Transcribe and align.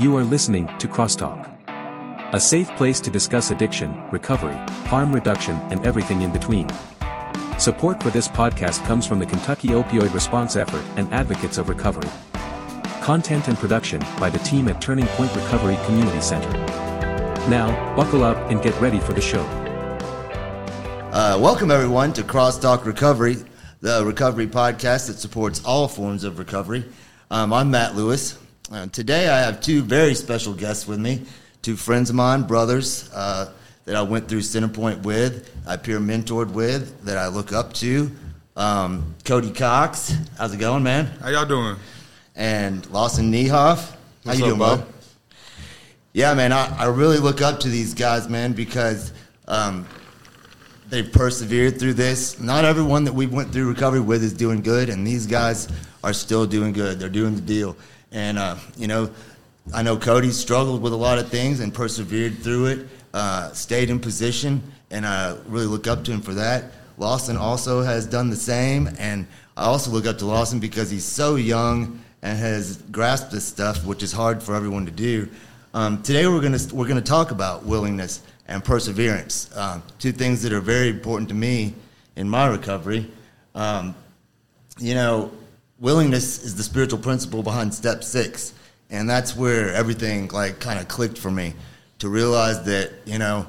You 0.00 0.16
are 0.16 0.24
listening 0.24 0.66
to 0.78 0.88
Crosstalk, 0.88 1.48
a 2.34 2.40
safe 2.40 2.68
place 2.70 2.98
to 2.98 3.10
discuss 3.10 3.52
addiction, 3.52 3.96
recovery, 4.10 4.56
harm 4.88 5.14
reduction, 5.14 5.54
and 5.70 5.86
everything 5.86 6.22
in 6.22 6.32
between. 6.32 6.68
Support 7.60 8.02
for 8.02 8.10
this 8.10 8.26
podcast 8.26 8.84
comes 8.86 9.06
from 9.06 9.20
the 9.20 9.26
Kentucky 9.26 9.68
Opioid 9.68 10.12
Response 10.12 10.56
Effort 10.56 10.82
and 10.96 11.14
Advocates 11.14 11.58
of 11.58 11.68
Recovery. 11.68 12.10
Content 13.02 13.46
and 13.46 13.56
production 13.56 14.02
by 14.18 14.28
the 14.28 14.40
team 14.40 14.66
at 14.66 14.80
Turning 14.80 15.06
Point 15.06 15.32
Recovery 15.36 15.78
Community 15.86 16.20
Center. 16.20 16.50
Now, 17.48 17.94
buckle 17.94 18.24
up 18.24 18.50
and 18.50 18.60
get 18.60 18.78
ready 18.80 18.98
for 18.98 19.12
the 19.12 19.20
show. 19.20 19.42
Uh, 21.12 21.38
welcome, 21.40 21.70
everyone, 21.70 22.12
to 22.14 22.24
Crosstalk 22.24 22.84
Recovery, 22.84 23.36
the 23.80 24.04
recovery 24.04 24.48
podcast 24.48 25.06
that 25.06 25.18
supports 25.18 25.64
all 25.64 25.86
forms 25.86 26.24
of 26.24 26.40
recovery. 26.40 26.84
Um, 27.30 27.52
I'm 27.52 27.70
Matt 27.70 27.94
Lewis. 27.94 28.40
Uh, 28.72 28.86
today, 28.86 29.28
I 29.28 29.40
have 29.40 29.60
two 29.60 29.82
very 29.82 30.14
special 30.14 30.54
guests 30.54 30.88
with 30.88 30.98
me, 30.98 31.20
two 31.60 31.76
friends 31.76 32.08
of 32.08 32.16
mine, 32.16 32.44
brothers 32.44 33.10
uh, 33.12 33.52
that 33.84 33.94
I 33.94 34.00
went 34.00 34.26
through 34.26 34.40
Centerpoint 34.40 35.02
with, 35.02 35.54
I 35.66 35.76
peer 35.76 35.98
mentored 35.98 36.50
with, 36.50 37.04
that 37.04 37.18
I 37.18 37.26
look 37.26 37.52
up 37.52 37.74
to. 37.74 38.10
Um, 38.56 39.14
Cody 39.26 39.50
Cox, 39.50 40.14
how's 40.38 40.54
it 40.54 40.60
going, 40.60 40.82
man? 40.82 41.06
How 41.20 41.28
y'all 41.28 41.44
doing? 41.44 41.76
And 42.36 42.88
Lawson 42.90 43.30
Niehoff, 43.30 43.90
how 43.90 43.96
What's 44.22 44.38
you 44.38 44.44
up, 44.46 44.48
doing, 44.48 44.58
bud? 44.58 44.78
bud? 44.78 44.86
Yeah, 46.14 46.32
man, 46.32 46.50
I, 46.50 46.74
I 46.78 46.86
really 46.86 47.18
look 47.18 47.42
up 47.42 47.60
to 47.60 47.68
these 47.68 47.92
guys, 47.92 48.30
man, 48.30 48.54
because 48.54 49.12
um, 49.46 49.86
they've 50.88 51.12
persevered 51.12 51.78
through 51.78 51.94
this. 51.94 52.40
Not 52.40 52.64
everyone 52.64 53.04
that 53.04 53.12
we 53.12 53.26
went 53.26 53.52
through 53.52 53.68
recovery 53.68 54.00
with 54.00 54.24
is 54.24 54.32
doing 54.32 54.62
good, 54.62 54.88
and 54.88 55.06
these 55.06 55.26
guys 55.26 55.68
are 56.02 56.14
still 56.14 56.46
doing 56.46 56.72
good. 56.72 56.98
They're 56.98 57.10
doing 57.10 57.34
the 57.34 57.42
deal. 57.42 57.76
And, 58.14 58.38
uh, 58.38 58.56
you 58.76 58.86
know, 58.86 59.10
I 59.74 59.82
know 59.82 59.96
Cody 59.96 60.30
struggled 60.30 60.80
with 60.80 60.92
a 60.92 60.96
lot 60.96 61.18
of 61.18 61.28
things 61.28 61.58
and 61.58 61.74
persevered 61.74 62.38
through 62.38 62.66
it, 62.66 62.88
uh, 63.12 63.50
stayed 63.52 63.90
in 63.90 63.98
position, 63.98 64.62
and 64.92 65.04
I 65.04 65.36
really 65.48 65.66
look 65.66 65.88
up 65.88 66.04
to 66.04 66.12
him 66.12 66.20
for 66.20 66.32
that. 66.34 66.72
Lawson 66.96 67.36
also 67.36 67.82
has 67.82 68.06
done 68.06 68.30
the 68.30 68.36
same, 68.36 68.88
and 69.00 69.26
I 69.56 69.64
also 69.64 69.90
look 69.90 70.06
up 70.06 70.18
to 70.18 70.26
Lawson 70.26 70.60
because 70.60 70.90
he's 70.90 71.04
so 71.04 71.34
young 71.34 72.00
and 72.22 72.38
has 72.38 72.76
grasped 72.92 73.32
this 73.32 73.44
stuff, 73.44 73.84
which 73.84 74.04
is 74.04 74.12
hard 74.12 74.40
for 74.40 74.54
everyone 74.54 74.86
to 74.86 74.92
do. 74.92 75.28
Um, 75.74 76.00
today 76.02 76.28
we're 76.28 76.40
gonna 76.40 76.60
we're 76.72 76.86
gonna 76.86 77.00
talk 77.00 77.32
about 77.32 77.64
willingness 77.64 78.22
and 78.46 78.62
perseverance, 78.62 79.50
um, 79.56 79.82
two 79.98 80.12
things 80.12 80.40
that 80.42 80.52
are 80.52 80.60
very 80.60 80.88
important 80.88 81.28
to 81.30 81.34
me 81.34 81.74
in 82.14 82.28
my 82.28 82.46
recovery. 82.46 83.10
Um, 83.56 83.92
you 84.78 84.94
know, 84.94 85.32
willingness 85.84 86.42
is 86.42 86.56
the 86.56 86.62
spiritual 86.62 86.98
principle 86.98 87.42
behind 87.42 87.72
step 87.72 88.02
six, 88.02 88.54
and 88.88 89.08
that's 89.08 89.36
where 89.36 89.72
everything 89.74 90.28
like 90.28 90.58
kind 90.58 90.80
of 90.80 90.88
clicked 90.88 91.18
for 91.18 91.30
me 91.30 91.52
to 91.98 92.08
realize 92.08 92.64
that 92.64 92.90
you 93.04 93.18
know 93.18 93.46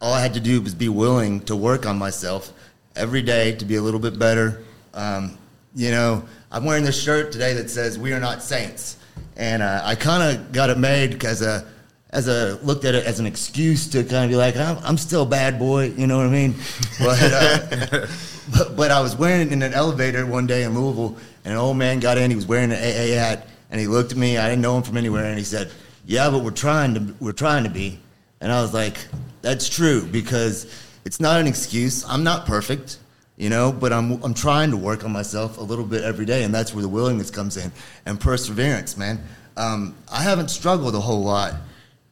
all 0.00 0.14
I 0.14 0.20
had 0.20 0.34
to 0.34 0.40
do 0.40 0.62
was 0.62 0.74
be 0.74 0.88
willing 0.88 1.40
to 1.42 1.56
work 1.56 1.84
on 1.84 1.98
myself 1.98 2.52
every 2.94 3.22
day 3.22 3.56
to 3.56 3.64
be 3.64 3.74
a 3.74 3.82
little 3.82 4.00
bit 4.00 4.18
better. 4.18 4.62
Um, 4.94 5.36
you 5.74 5.90
know, 5.90 6.24
I'm 6.52 6.64
wearing 6.64 6.84
this 6.84 7.02
shirt 7.02 7.32
today 7.32 7.54
that 7.54 7.68
says 7.68 7.98
"We 7.98 8.12
are 8.12 8.20
not 8.20 8.40
saints," 8.40 8.96
and 9.36 9.62
uh, 9.62 9.82
I 9.82 9.96
kind 9.96 10.22
of 10.22 10.52
got 10.52 10.70
it 10.70 10.78
made 10.78 11.10
because 11.10 11.42
uh, 11.42 11.64
as 12.10 12.28
a 12.28 12.58
looked 12.62 12.84
at 12.84 12.94
it 12.94 13.04
as 13.04 13.18
an 13.18 13.26
excuse 13.26 13.88
to 13.88 14.04
kind 14.04 14.24
of 14.24 14.30
be 14.30 14.36
like, 14.36 14.54
I'm, 14.56 14.78
I'm 14.84 14.98
still 14.98 15.22
a 15.22 15.26
bad 15.26 15.58
boy, 15.58 15.86
you 15.96 16.06
know 16.06 16.18
what 16.18 16.26
I 16.26 16.30
mean? 16.30 16.54
But, 17.00 17.22
uh, 17.32 18.06
but 18.50 18.76
but 18.76 18.90
I 18.90 19.00
was 19.00 19.16
wearing 19.16 19.46
it 19.46 19.52
in 19.52 19.62
an 19.62 19.74
elevator 19.74 20.26
one 20.26 20.46
day 20.46 20.64
in 20.64 20.78
Louisville, 20.78 21.16
and 21.44 21.52
an 21.52 21.58
old 21.58 21.76
man 21.76 22.00
got 22.00 22.18
in. 22.18 22.30
He 22.30 22.36
was 22.36 22.46
wearing 22.46 22.72
an 22.72 22.78
AA 22.78 23.14
hat, 23.18 23.46
and 23.70 23.80
he 23.80 23.86
looked 23.86 24.12
at 24.12 24.18
me. 24.18 24.38
I 24.38 24.48
didn't 24.48 24.62
know 24.62 24.76
him 24.76 24.82
from 24.82 24.96
anywhere, 24.96 25.24
and 25.24 25.38
he 25.38 25.44
said, 25.44 25.70
"Yeah, 26.06 26.30
but 26.30 26.42
we're 26.42 26.50
trying 26.50 26.94
to 26.94 27.14
we're 27.20 27.32
trying 27.32 27.64
to 27.64 27.70
be." 27.70 27.98
And 28.40 28.50
I 28.50 28.60
was 28.60 28.74
like, 28.74 28.96
"That's 29.42 29.68
true 29.68 30.04
because 30.04 30.66
it's 31.04 31.20
not 31.20 31.40
an 31.40 31.46
excuse. 31.46 32.04
I'm 32.06 32.24
not 32.24 32.46
perfect." 32.46 32.98
You 33.36 33.48
know, 33.48 33.72
but 33.72 33.92
I'm 33.92 34.22
I'm 34.22 34.34
trying 34.34 34.70
to 34.70 34.76
work 34.76 35.04
on 35.04 35.12
myself 35.12 35.58
a 35.58 35.62
little 35.62 35.86
bit 35.86 36.02
every 36.02 36.26
day, 36.26 36.44
and 36.44 36.54
that's 36.54 36.74
where 36.74 36.82
the 36.82 36.88
willingness 36.88 37.30
comes 37.30 37.56
in 37.56 37.72
and 38.06 38.20
perseverance, 38.20 38.96
man. 38.96 39.22
Um, 39.56 39.94
I 40.10 40.22
haven't 40.22 40.48
struggled 40.48 40.94
a 40.94 41.00
whole 41.00 41.22
lot 41.22 41.54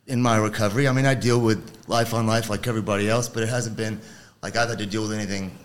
in 0.07 0.21
my 0.21 0.37
recovery. 0.37 0.89
I 0.89 0.93
mean, 0.93 1.07
I 1.07 1.15
deal 1.15 1.41
with 1.41 1.89
life 1.89 2.15
on 2.15 2.27
life 2.27 2.51
like 2.51 2.67
everybody 2.67 3.09
else, 3.09 3.29
but 3.29 3.43
it 3.43 3.49
hasn't 3.49 3.77
been 3.77 4.01
like 4.43 4.57
I've 4.57 4.69
had 4.69 4.79
to 4.79 4.87
deal 4.87 5.03
with 5.03 5.13
anything 5.13 5.57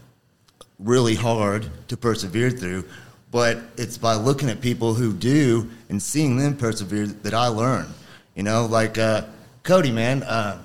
really 0.79 1.15
hard 1.15 1.69
to 1.87 1.97
persevere 1.97 2.51
through. 2.51 2.85
But 3.31 3.59
it's 3.77 3.97
by 3.97 4.15
looking 4.15 4.49
at 4.49 4.61
people 4.61 4.93
who 4.93 5.11
do 5.13 5.69
and 5.89 6.01
seeing 6.01 6.37
them 6.37 6.55
persevere 6.55 7.07
that 7.07 7.33
I 7.33 7.47
learn. 7.47 7.87
You 8.35 8.43
know, 8.43 8.65
like 8.65 8.97
uh, 8.97 9.25
Cody, 9.63 9.91
man. 9.91 10.23
Uh, 10.23 10.61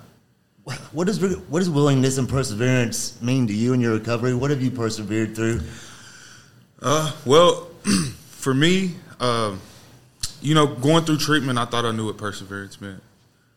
what 0.93 1.07
does 1.07 1.21
what 1.21 1.59
does 1.59 1.71
willingness 1.71 2.19
and 2.19 2.29
perseverance 2.29 3.21
mean 3.21 3.47
to 3.49 3.53
you 3.53 3.73
in 3.73 3.81
your 3.81 3.95
recovery? 3.95 4.35
What 4.35 4.51
have 4.51 4.63
you 4.63 4.71
persevered 4.71 5.35
through? 5.35 5.63
Uh, 6.81 7.13
well, 7.25 7.69
for 8.29 8.55
me, 8.55 8.95
uh, 9.19 9.57
you 10.41 10.55
know, 10.55 10.67
going 10.67 11.05
through 11.05 11.19
treatment, 11.19 11.59
I 11.59 11.65
thought 11.65 11.85
I 11.85 11.93
knew 11.93 12.07
what 12.07 12.19
perseverance 12.19 12.81
meant, 12.81 13.03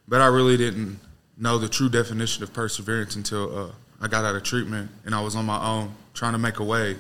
but 0.08 0.22
I 0.22 0.28
really 0.28 0.58
didn't 0.58 1.00
know 1.38 1.58
the 1.58 1.70
true 1.70 1.90
definition 1.90 2.44
of 2.44 2.54
perseverance 2.54 3.16
until 3.16 3.58
uh, 3.58 3.72
I 4.02 4.08
got 4.08 4.26
out 4.26 4.36
of 4.36 4.44
treatment 4.44 4.92
and 5.06 5.16
I 5.16 5.22
was 5.22 5.36
on 5.36 5.46
my 5.46 5.64
own, 5.66 5.94
trying 6.14 6.34
to 6.34 6.38
make 6.40 6.60
a 6.60 6.64
way 6.64 6.98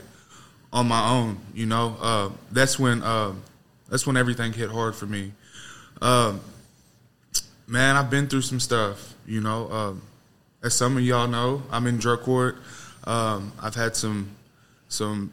on 0.72 0.88
my 0.88 1.10
own. 1.10 1.38
You 1.54 1.66
know, 1.66 1.96
uh, 2.02 2.30
that's 2.52 2.78
when 2.80 3.02
uh, 3.04 3.34
that's 3.90 4.06
when 4.08 4.18
everything 4.18 4.54
hit 4.54 4.70
hard 4.72 4.96
for 4.96 5.06
me. 5.06 5.32
Um, 6.02 6.42
man, 7.68 7.96
I've 7.96 8.10
been 8.10 8.28
through 8.28 8.42
some 8.42 8.60
stuff. 8.60 9.14
You 9.26 9.42
know, 9.42 9.72
um, 9.72 10.02
as 10.64 10.74
some 10.74 10.98
of 10.98 11.04
y'all 11.04 11.28
know, 11.28 11.64
I'm 11.72 11.88
in 11.88 11.98
drug 11.98 12.22
court. 12.22 12.58
Um, 13.06 13.52
I've 13.62 13.76
had 13.76 13.96
some 13.96 14.30
some 14.90 15.32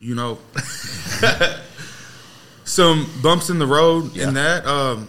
you 0.00 0.14
know, 0.14 0.38
some 2.64 3.10
bumps 3.22 3.50
in 3.50 3.58
the 3.58 3.66
road 3.66 4.14
Yeah. 4.14 4.28
in 4.28 4.34
that. 4.34 4.66
Um, 4.66 5.08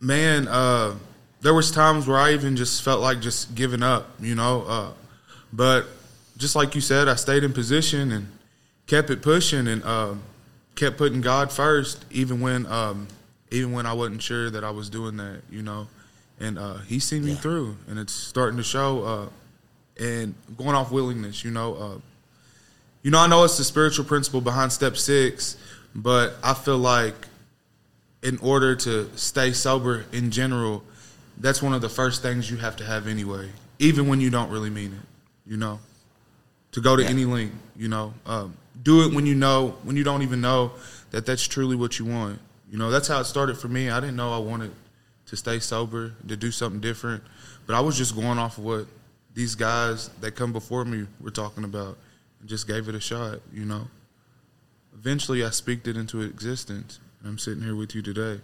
man, 0.00 0.48
uh, 0.48 0.94
there 1.42 1.52
was 1.54 1.70
times 1.70 2.06
where 2.06 2.16
I 2.18 2.32
even 2.32 2.56
just 2.56 2.82
felt 2.82 3.00
like 3.00 3.20
just 3.20 3.54
giving 3.54 3.82
up, 3.82 4.08
you 4.20 4.34
know. 4.34 4.62
Uh, 4.66 4.88
but 5.52 5.86
just 6.36 6.56
like 6.56 6.74
you 6.74 6.80
said, 6.80 7.08
I 7.08 7.14
stayed 7.14 7.44
in 7.44 7.52
position 7.52 8.12
and 8.12 8.28
kept 8.86 9.10
it 9.10 9.22
pushing 9.22 9.66
and 9.68 9.82
uh, 9.84 10.14
kept 10.74 10.96
putting 10.96 11.20
God 11.20 11.52
first, 11.52 12.04
even 12.10 12.40
when 12.40 12.66
um, 12.66 13.08
even 13.50 13.72
when 13.72 13.86
I 13.86 13.92
wasn't 13.92 14.22
sure 14.22 14.50
that 14.50 14.64
I 14.64 14.70
was 14.70 14.90
doing 14.90 15.16
that, 15.18 15.42
you 15.50 15.62
know. 15.62 15.88
And 16.40 16.58
uh, 16.58 16.78
He 16.78 16.98
seen 16.98 17.24
me 17.24 17.34
through, 17.34 17.76
and 17.88 17.98
it's 17.98 18.12
starting 18.12 18.56
to 18.56 18.64
show. 18.64 19.04
Uh, 19.04 19.28
and 20.00 20.34
going 20.56 20.74
off 20.74 20.90
willingness, 20.90 21.44
you 21.44 21.50
know. 21.50 21.74
Uh, 21.74 21.98
you 23.02 23.10
know, 23.10 23.18
I 23.18 23.26
know 23.26 23.44
it's 23.44 23.58
the 23.58 23.64
spiritual 23.64 24.04
principle 24.04 24.40
behind 24.40 24.72
step 24.72 24.96
six, 24.96 25.56
but 25.94 26.34
I 26.42 26.54
feel 26.54 26.78
like 26.78 27.14
in 28.22 28.38
order 28.38 28.74
to 28.74 29.10
stay 29.16 29.52
sober 29.52 30.06
in 30.12 30.30
general, 30.30 30.82
that's 31.38 31.62
one 31.62 31.74
of 31.74 31.82
the 31.82 31.88
first 31.88 32.22
things 32.22 32.50
you 32.50 32.56
have 32.56 32.76
to 32.76 32.84
have 32.84 33.06
anyway, 33.06 33.50
even 33.78 34.08
when 34.08 34.20
you 34.20 34.30
don't 34.30 34.50
really 34.50 34.70
mean 34.70 34.94
it, 34.94 35.50
you 35.50 35.58
know, 35.58 35.78
to 36.74 36.80
go 36.80 36.96
to 36.96 37.02
Yeah. 37.02 37.08
any 37.08 37.24
length, 37.24 37.54
you 37.76 37.88
know, 37.88 38.12
um, 38.26 38.54
do 38.82 39.02
it 39.04 39.14
when 39.14 39.26
you 39.26 39.34
know, 39.34 39.78
when 39.84 39.96
you 39.96 40.04
don't 40.04 40.22
even 40.22 40.40
know 40.40 40.72
that 41.12 41.24
that's 41.24 41.46
truly 41.46 41.76
what 41.76 41.98
you 41.98 42.04
want. 42.04 42.40
You 42.70 42.78
know, 42.78 42.90
that's 42.90 43.06
how 43.08 43.20
it 43.20 43.24
started 43.24 43.56
for 43.56 43.68
me. 43.68 43.88
I 43.90 44.00
didn't 44.00 44.16
know 44.16 44.32
I 44.32 44.38
wanted 44.38 44.72
to 45.26 45.36
stay 45.36 45.60
sober, 45.60 46.12
to 46.26 46.36
do 46.36 46.50
something 46.50 46.80
different, 46.80 47.22
but 47.66 47.74
I 47.76 47.80
was 47.80 47.96
just 47.96 48.14
going 48.16 48.38
off 48.38 48.58
of 48.58 48.64
what 48.64 48.86
these 49.34 49.54
guys 49.54 50.10
that 50.20 50.32
come 50.32 50.52
before 50.52 50.84
me 50.84 51.06
were 51.20 51.30
talking 51.30 51.62
about 51.64 51.96
and 52.40 52.48
just 52.48 52.66
gave 52.66 52.88
it 52.88 52.94
a 52.96 53.00
shot, 53.00 53.38
you 53.52 53.64
know. 53.64 53.88
Eventually, 54.94 55.44
I 55.44 55.50
speaked 55.50 55.86
it 55.86 55.96
into 55.96 56.20
existence, 56.22 56.98
and 57.20 57.28
I'm 57.28 57.38
sitting 57.38 57.62
here 57.62 57.76
with 57.76 57.94
you 57.94 58.02
today. 58.02 58.40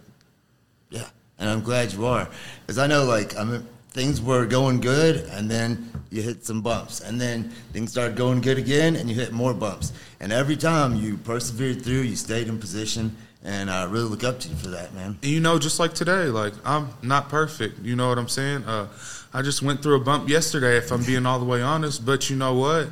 Yeah, 0.89 1.07
and 1.37 1.49
I'm 1.49 1.61
glad 1.61 1.91
you 1.93 2.05
are, 2.05 2.29
because 2.61 2.77
I 2.77 2.87
know 2.87 3.03
like 3.03 3.35
I 3.37 3.43
mean 3.43 3.67
things 3.91 4.21
were 4.21 4.45
going 4.45 4.79
good, 4.79 5.17
and 5.31 5.51
then 5.51 5.91
you 6.09 6.21
hit 6.21 6.45
some 6.45 6.61
bumps, 6.61 7.01
and 7.01 7.19
then 7.19 7.49
things 7.73 7.91
started 7.91 8.17
going 8.17 8.41
good 8.41 8.57
again, 8.57 8.95
and 8.95 9.09
you 9.09 9.15
hit 9.15 9.31
more 9.31 9.53
bumps, 9.53 9.93
and 10.19 10.31
every 10.31 10.57
time 10.57 10.95
you 10.95 11.17
persevered 11.17 11.83
through, 11.83 12.01
you 12.01 12.15
stayed 12.15 12.47
in 12.47 12.57
position, 12.57 13.15
and 13.43 13.69
I 13.69 13.83
really 13.85 14.07
look 14.09 14.23
up 14.23 14.39
to 14.41 14.49
you 14.49 14.55
for 14.55 14.69
that, 14.69 14.93
man. 14.93 15.17
You 15.21 15.39
know, 15.39 15.57
just 15.59 15.79
like 15.79 15.93
today, 15.93 16.25
like 16.25 16.53
I'm 16.65 16.89
not 17.01 17.29
perfect. 17.29 17.79
You 17.79 17.95
know 17.95 18.09
what 18.09 18.17
I'm 18.17 18.27
saying? 18.27 18.63
Uh, 18.65 18.87
I 19.33 19.41
just 19.41 19.61
went 19.61 19.81
through 19.81 19.95
a 19.95 19.99
bump 19.99 20.29
yesterday, 20.29 20.77
if 20.77 20.91
I'm 20.91 21.03
being 21.03 21.25
all 21.25 21.39
the 21.39 21.45
way 21.45 21.61
honest. 21.61 22.05
But 22.05 22.29
you 22.29 22.35
know 22.35 22.53
what? 22.53 22.89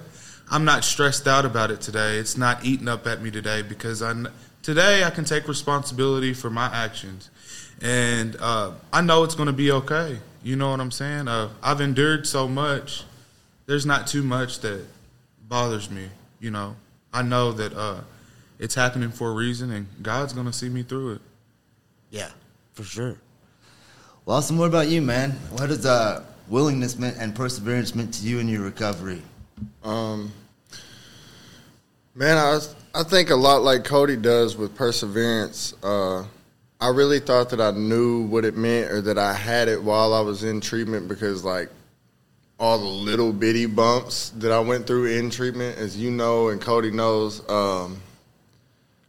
I'm 0.51 0.66
not 0.66 0.84
stressed 0.84 1.28
out 1.28 1.46
about 1.46 1.69
it 1.69 1.81
today. 1.81 2.18
It's 2.18 2.36
not 2.36 2.66
eating 2.66 2.88
up 2.88 3.06
at 3.06 3.22
me 3.22 3.30
today 3.30 3.62
because 3.62 4.01
I 4.01 4.13
today 4.63 5.04
I 5.04 5.12
can 5.12 5.24
take 5.24 5.48
responsibility 5.48 6.34
for 6.34 6.50
my 6.50 6.66
actions, 6.74 7.30
and 7.81 8.36
uh, 8.40 8.72
I 8.92 9.01
know 9.01 9.24
it's 9.24 9.36
going 9.36 9.48
to 9.48 9.54
be 9.54 9.72
okay. 9.72 10.18
You 10.44 10.56
know 10.56 10.71
what 10.71 10.80
I'm 10.80 10.91
saying? 10.91 11.27
Uh, 11.27 11.50
I've 11.62 11.81
endured 11.81 12.25
so 12.25 12.47
much. 12.47 13.03
There's 13.65 13.86
not 13.86 14.07
too 14.07 14.24
much 14.24 14.59
that 14.59 14.86
bothers 15.47 15.89
me. 15.89 16.07
You 16.39 16.51
know, 16.51 16.75
I 17.13 17.21
know 17.21 17.51
that 17.51 17.74
uh, 17.74 18.01
it's 18.57 18.75
happening 18.75 19.09
for 19.12 19.31
a 19.31 19.33
reason, 19.33 19.71
and 19.71 19.88
God's 20.01 20.33
going 20.33 20.45
to 20.45 20.53
see 20.53 20.69
me 20.69 20.83
through 20.83 21.13
it. 21.13 21.21
Yeah, 22.09 22.30
For 22.74 22.83
sure. 22.83 23.18
Well, 24.25 24.38
Lawson, 24.38 24.57
what 24.57 24.68
about 24.68 24.88
you, 24.88 25.01
man? 25.01 25.31
What 25.51 25.68
does 25.68 25.86
uh, 25.86 26.24
willingness 26.47 26.97
meant 26.97 27.18
and 27.19 27.36
perseverance 27.36 27.94
meant 27.94 28.13
to 28.15 28.25
you 28.25 28.39
in 28.39 28.47
your 28.47 28.62
recovery? 28.62 29.21
Um, 29.83 30.31
man, 32.15 32.38
I 32.38 32.51
was, 32.51 32.75
I 32.95 33.03
think 33.03 33.30
a 33.30 33.36
lot 33.36 33.62
like 33.62 33.83
Cody 33.83 34.15
does 34.15 34.56
with 34.56 34.75
perseverance. 34.75 35.74
Uh, 35.83 36.25
I 36.81 36.90
really 36.90 37.20
thought 37.20 37.50
that 37.50 37.60
I 37.60 37.72
knew 37.72 38.24
what 38.24 38.46
it 38.46 38.56
meant 38.56 38.92
or 38.92 39.02
that 39.02 39.18
I 39.18 39.34
had 39.34 39.68
it 39.68 39.84
while 39.84 40.14
I 40.14 40.22
was 40.22 40.44
in 40.44 40.62
treatment 40.62 41.10
because 41.10 41.44
like 41.44 41.70
all 42.58 42.78
the 42.78 42.86
little 42.86 43.34
bitty 43.34 43.66
bumps 43.66 44.30
that 44.38 44.52
I 44.52 44.60
went 44.60 44.88
through 44.88 45.08
in 45.18 45.30
treatment, 45.30 45.78
as 45.78 45.98
you 45.98 46.10
know 46.10 46.50
and 46.50 46.62
Cody 46.62 46.92
knows, 46.92 47.48
um, 47.50 48.02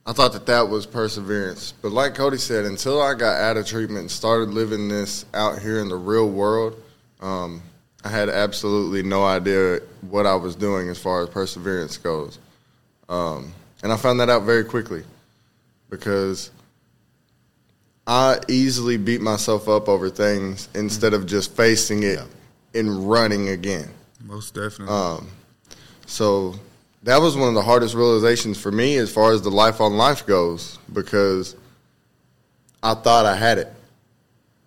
I 0.04 0.12
thought 0.12 0.32
that 0.32 0.46
that 0.46 0.68
was 0.68 0.86
perseverance. 0.86 1.72
But 1.80 1.92
like 1.92 2.14
Cody 2.16 2.38
said, 2.38 2.64
until 2.64 3.00
I 3.00 3.14
got 3.14 3.40
out 3.40 3.56
of 3.56 3.66
treatment 3.66 4.00
and 4.00 4.10
started 4.10 4.50
living 4.50 4.88
this 4.88 5.24
out 5.34 5.60
here 5.60 5.80
in 5.80 5.88
the 5.88 5.96
real 5.96 6.28
world, 6.28 6.74
um, 7.20 7.62
I 8.02 8.08
had 8.08 8.28
absolutely 8.28 9.04
no 9.04 9.24
idea 9.24 9.80
what 10.08 10.26
I 10.26 10.34
was 10.34 10.56
doing 10.56 10.88
as 10.88 10.98
far 10.98 11.22
as 11.22 11.28
perseverance 11.28 11.96
goes. 11.98 12.40
Um, 13.08 13.52
and 13.82 13.92
I 13.92 13.96
found 13.96 14.18
that 14.18 14.30
out 14.30 14.42
very 14.42 14.64
quickly 14.64 15.04
because 15.90 16.50
I 18.10 18.40
easily 18.48 18.96
beat 18.96 19.20
myself 19.20 19.68
up 19.68 19.88
over 19.88 20.10
things 20.10 20.68
instead 20.74 21.14
of 21.14 21.26
just 21.26 21.54
facing 21.54 22.02
it 22.02 22.18
yeah. 22.18 22.80
and 22.80 23.08
running 23.08 23.50
again. 23.50 23.88
Most 24.24 24.52
definitely. 24.52 24.92
Um, 24.92 25.28
so 26.06 26.56
that 27.04 27.20
was 27.20 27.36
one 27.36 27.46
of 27.46 27.54
the 27.54 27.62
hardest 27.62 27.94
realizations 27.94 28.60
for 28.60 28.72
me 28.72 28.96
as 28.96 29.12
far 29.12 29.30
as 29.30 29.42
the 29.42 29.50
life 29.50 29.80
on 29.80 29.96
life 29.96 30.26
goes 30.26 30.76
because 30.92 31.54
I 32.82 32.94
thought 32.94 33.26
I 33.26 33.36
had 33.36 33.58
it 33.58 33.72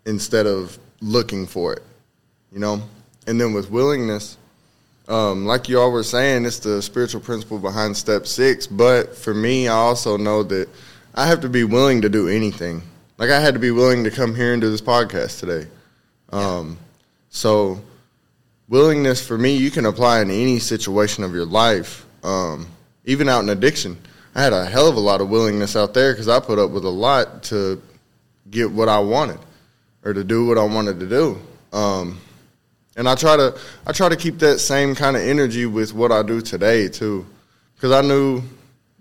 instead 0.06 0.48
of 0.48 0.80
looking 1.02 1.46
for 1.46 1.74
it, 1.74 1.84
you 2.50 2.60
know? 2.60 2.82
And 3.28 3.42
then 3.42 3.52
with 3.52 3.70
willingness, 3.70 4.38
um, 5.10 5.46
like 5.46 5.68
you 5.68 5.82
all 5.82 5.92
were 5.92 6.04
saying, 6.04 6.46
it's 6.46 6.60
the 6.60 6.82
spiritual 6.82 7.20
principle 7.20 7.60
behind 7.60 7.98
step 7.98 8.26
six. 8.26 8.68
But 8.68 9.18
for 9.18 9.34
me, 9.34 9.68
I 9.68 9.74
also 9.74 10.16
know 10.16 10.44
that 10.44 10.70
I 11.14 11.28
have 11.28 11.42
to 11.42 11.50
be 11.50 11.66
willing 11.66 12.04
to 12.04 12.10
do 12.10 12.30
anything. 12.30 12.84
Like 13.18 13.30
I 13.30 13.40
had 13.40 13.54
to 13.54 13.60
be 13.60 13.72
willing 13.72 14.04
to 14.06 14.12
come 14.12 14.34
here 14.34 14.54
and 14.54 14.62
do 14.62 14.72
this 14.72 14.82
podcast 14.82 15.40
today. 15.40 15.70
Um, 16.32 16.78
so 17.30 17.80
willingness 18.68 19.26
for 19.26 19.38
me, 19.38 19.56
you 19.56 19.70
can 19.70 19.86
apply 19.86 20.22
in 20.22 20.32
any 20.32 20.58
situation 20.60 21.24
of 21.24 21.34
your 21.34 21.46
life, 21.46 22.06
um, 22.24 22.68
even 23.06 23.30
out 23.30 23.44
in 23.44 23.50
addiction. 23.50 23.98
I 24.34 24.42
had 24.42 24.52
a 24.52 24.66
hell 24.66 24.88
of 24.88 24.96
a 24.96 25.00
lot 25.00 25.22
of 25.22 25.30
willingness 25.30 25.76
out 25.76 25.94
there 25.94 26.14
because 26.14 26.28
I 26.28 26.40
put 26.40 26.58
up 26.58 26.72
with 26.72 26.86
a 26.86 26.90
lot 26.90 27.44
to 27.44 27.80
get 28.50 28.72
what 28.72 28.90
I 28.90 28.98
wanted 28.98 29.40
or 30.04 30.14
to 30.14 30.24
do 30.24 30.48
what 30.48 30.58
I 30.58 30.64
wanted 30.64 31.00
to 31.00 31.08
do. 31.08 31.40
Um, 31.72 32.20
and 32.96 33.08
I 33.08 33.14
try 33.14 33.38
to 33.38 33.56
I 33.86 33.92
try 33.92 34.10
to 34.10 34.16
keep 34.16 34.40
that 34.40 34.60
same 34.60 34.96
kind 34.96 35.16
of 35.16 35.22
energy 35.22 35.68
with 35.68 35.94
what 35.94 36.12
I 36.12 36.24
do 36.24 36.42
today 36.42 36.88
too, 36.88 37.28
because 37.76 37.92
I 37.92 38.02
knew 38.02 38.42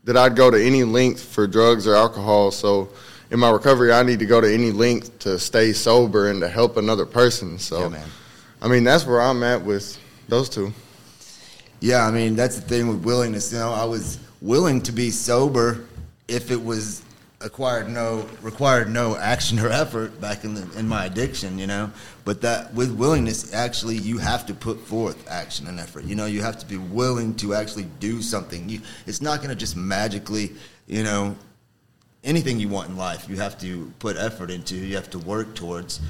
that 0.05 0.19
I'd 0.19 0.37
go 0.37 0.51
to 0.51 0.63
any 0.63 0.85
length 0.85 1.25
for 1.25 1.47
drugs 1.47 1.87
or 1.87 1.95
alcohol. 1.95 2.51
So 2.51 2.91
in 3.33 3.41
my 3.41 3.49
recovery, 3.49 3.93
I 3.93 4.03
need 4.03 4.19
to 4.19 4.27
go 4.27 4.43
to 4.43 4.55
any 4.55 4.73
length 4.73 5.19
to 5.21 5.39
stay 5.39 5.73
sober 5.73 6.29
and 6.31 6.43
to 6.43 6.49
help 6.49 6.77
another 6.77 7.07
person. 7.07 7.59
So, 7.59 7.89
yeah, 7.89 8.05
I 8.61 8.69
mean, 8.69 8.85
that's 8.85 9.07
where 9.07 9.23
I'm 9.23 9.43
at 9.43 9.63
with 9.63 9.99
those 10.29 10.51
two. 10.51 10.73
Yeah, 11.81 12.07
I 12.07 12.11
mean, 12.11 12.37
that's 12.37 12.57
the 12.57 12.61
thing 12.61 12.89
with 12.89 13.03
willingness. 13.03 13.51
You 13.51 13.59
know, 13.59 13.73
I 13.73 13.87
was 13.87 14.19
willing 14.43 14.83
to 14.83 14.93
be 14.93 15.11
sober 15.11 15.87
if 16.29 16.51
it 16.51 16.63
was 16.63 17.03
acquired 17.41 17.89
no 17.89 18.25
required 18.41 18.89
no 18.89 19.17
action 19.17 19.59
or 19.59 19.69
effort 19.69 20.21
back 20.21 20.45
in 20.45 20.55
the, 20.55 20.79
in 20.79 20.87
my 20.87 21.07
addiction, 21.07 21.59
you 21.59 21.67
know. 21.67 21.91
But 22.27 22.43
that 22.43 22.75
with 22.75 22.95
willingness, 22.95 23.55
actually, 23.55 23.97
you 23.97 24.19
have 24.19 24.45
to 24.47 24.55
put 24.55 24.79
forth 24.79 25.27
action 25.31 25.67
and 25.69 25.81
effort. 25.81 26.05
You 26.05 26.17
know, 26.17 26.27
you 26.27 26.43
have 26.43 26.59
to 26.59 26.67
be 26.67 26.77
willing 26.77 27.35
to 27.37 27.55
actually 27.55 27.87
do 27.99 28.21
something. 28.21 28.69
You, 28.69 28.83
it's 29.07 29.23
not 29.23 29.39
going 29.39 29.49
to 29.49 29.57
just 29.57 29.75
magically, 29.75 30.53
you 30.87 31.03
know, 31.03 31.35
anything 32.25 32.61
you 32.61 32.69
want 32.69 32.89
in 32.89 32.97
life. 32.97 33.29
You 33.29 33.37
have 33.37 33.59
to 33.61 33.93
put 33.99 34.17
effort 34.17 34.51
into. 34.51 34.77
You 34.77 34.97
have 34.97 35.11
to 35.11 35.19
work 35.19 35.55
towards. 35.55 36.01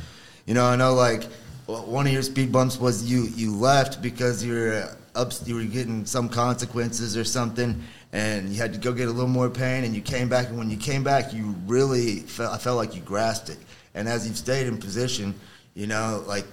You 0.46 0.54
know, 0.54 0.64
I 0.64 0.76
know 0.76 0.94
like 0.94 1.24
one 1.66 2.06
of 2.06 2.12
your 2.12 2.22
speed 2.22 2.52
bumps 2.52 2.78
was 2.78 3.10
you 3.10 3.24
you 3.34 3.54
left 3.54 4.02
because 4.02 4.44
you're 4.44 4.84
up, 5.14 5.32
you 5.44 5.54
were 5.54 5.64
getting 5.64 6.04
some 6.06 6.28
consequences 6.28 7.16
or 7.16 7.24
something 7.24 7.82
and 8.12 8.50
you 8.50 8.56
had 8.56 8.74
to 8.74 8.78
go 8.78 8.92
get 8.92 9.08
a 9.08 9.10
little 9.10 9.26
more 9.26 9.48
pain, 9.48 9.84
and 9.84 9.94
you 9.94 10.02
came 10.02 10.28
back. 10.28 10.48
And 10.48 10.58
when 10.58 10.70
you 10.70 10.76
came 10.76 11.02
back, 11.02 11.32
you 11.32 11.54
really 11.66 12.20
felt, 12.20 12.52
I 12.52 12.58
felt 12.58 12.76
like 12.76 12.94
you 12.94 13.00
grasped 13.00 13.48
it. 13.48 13.58
And 13.94 14.06
as 14.06 14.26
you've 14.26 14.36
stayed 14.36 14.66
in 14.66 14.76
position, 14.78 15.34
you 15.74 15.86
know, 15.86 16.22
like 16.26 16.44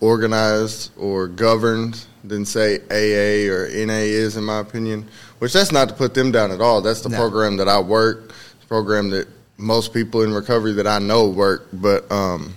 organized 0.00 0.90
or 0.98 1.26
governed 1.26 2.04
than 2.24 2.44
say 2.44 2.78
AA 2.90 3.52
or 3.52 3.68
NA 3.68 4.02
is, 4.02 4.36
in 4.36 4.44
my 4.44 4.58
opinion. 4.58 5.08
Which 5.38 5.52
that's 5.52 5.72
not 5.72 5.88
to 5.88 5.94
put 5.94 6.14
them 6.14 6.32
down 6.32 6.50
at 6.50 6.60
all. 6.60 6.80
That's 6.80 7.00
the 7.00 7.08
no. 7.08 7.16
program 7.16 7.56
that 7.56 7.68
I 7.68 7.80
work, 7.80 8.28
the 8.60 8.66
program 8.66 9.10
that 9.10 9.28
most 9.56 9.92
people 9.92 10.22
in 10.22 10.32
recovery 10.32 10.72
that 10.74 10.86
I 10.86 10.98
know 10.98 11.28
work. 11.28 11.68
But 11.72 12.10
um, 12.10 12.54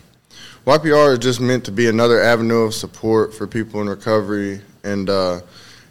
YPR 0.66 1.14
is 1.14 1.20
just 1.20 1.42
meant 1.42 1.66
to 1.66 1.72
be 1.72 1.88
another 1.88 2.22
avenue 2.22 2.62
of 2.62 2.74
support 2.74 3.34
for 3.34 3.48
people 3.48 3.82
in 3.82 3.90
recovery 3.90 4.62
and. 4.84 5.10
Uh, 5.10 5.42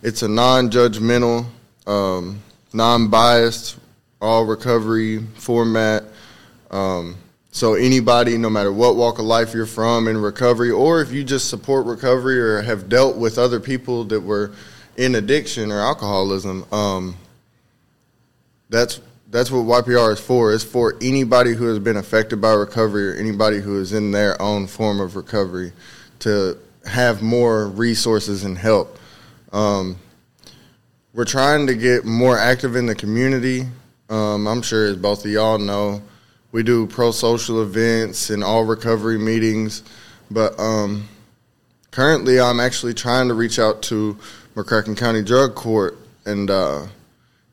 it's 0.05 0.21
a 0.21 0.29
non-judgmental, 0.29 1.47
um, 1.87 2.43
non-biased, 2.75 3.79
all 4.21 4.45
recovery 4.45 5.21
format. 5.37 6.05
Um, 6.71 7.17
so 7.55 7.75
anybody, 7.75 8.37
no 8.37 8.51
matter 8.51 8.73
what 8.73 8.97
walk 8.97 9.21
of 9.21 9.27
life 9.27 9.55
you're 9.55 9.65
from 9.65 10.09
in 10.09 10.19
recovery, 10.19 10.73
or 10.73 11.01
if 11.01 11.13
you 11.13 11.23
just 11.23 11.49
support 11.49 11.87
recovery 11.87 12.37
or 12.41 12.61
have 12.63 12.89
dealt 12.89 13.17
with 13.17 13.39
other 13.39 13.61
people 13.61 14.03
that 14.07 14.21
were 14.21 14.51
in 14.97 15.15
addiction 15.15 15.71
or 15.71 15.79
alcoholism, 15.79 16.67
um, 16.73 17.17
that's 18.71 19.01
that's 19.31 19.53
what 19.53 19.85
YPR 19.85 20.15
is 20.15 20.19
for. 20.19 20.53
It's 20.53 20.65
for 20.65 20.97
anybody 21.01 21.55
who 21.55 21.67
has 21.67 21.79
been 21.79 21.97
affected 21.97 22.41
by 22.41 22.55
recovery 22.55 23.11
or 23.11 23.15
anybody 23.15 23.61
who 23.61 23.81
is 23.81 23.93
in 23.93 24.11
their 24.11 24.41
own 24.43 24.67
form 24.67 24.99
of 24.99 25.15
recovery 25.15 25.73
to 26.21 26.59
have 26.85 27.23
more 27.23 27.69
resources 27.69 28.43
and 28.43 28.59
help. 28.59 28.99
Um, 29.53 29.97
we're 31.13 31.25
trying 31.25 31.69
to 31.69 31.77
get 31.77 32.05
more 32.05 32.37
active 32.37 32.75
in 32.75 32.87
the 32.87 32.97
community. 32.97 33.69
Um, 34.11 34.49
I'm 34.49 34.61
sure, 34.61 34.87
as 34.87 34.97
both 34.97 35.25
of 35.25 35.31
y'all 35.31 35.59
know, 35.59 36.03
we 36.55 36.63
do 36.63 36.87
pro 36.87 37.11
social 37.11 37.65
events 37.65 38.31
and 38.31 38.45
all 38.45 38.65
recovery 38.65 39.19
meetings. 39.19 39.83
But 40.31 40.57
um, 40.57 41.09
currently, 41.91 42.39
I'm 42.39 42.61
actually 42.61 42.95
trying 42.95 43.27
to 43.27 43.35
reach 43.35 43.59
out 43.59 43.83
to 43.83 44.17
McCracken 44.55 44.97
County 44.97 45.21
Drug 45.21 45.57
Court 45.57 45.99
and 46.25 46.49
uh, 46.49 46.87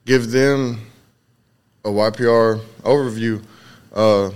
give 0.05 0.29
them 0.29 0.85
a 1.83 1.89
YPR 1.89 2.59
overview. 2.83 3.43
Uh, 3.91 4.29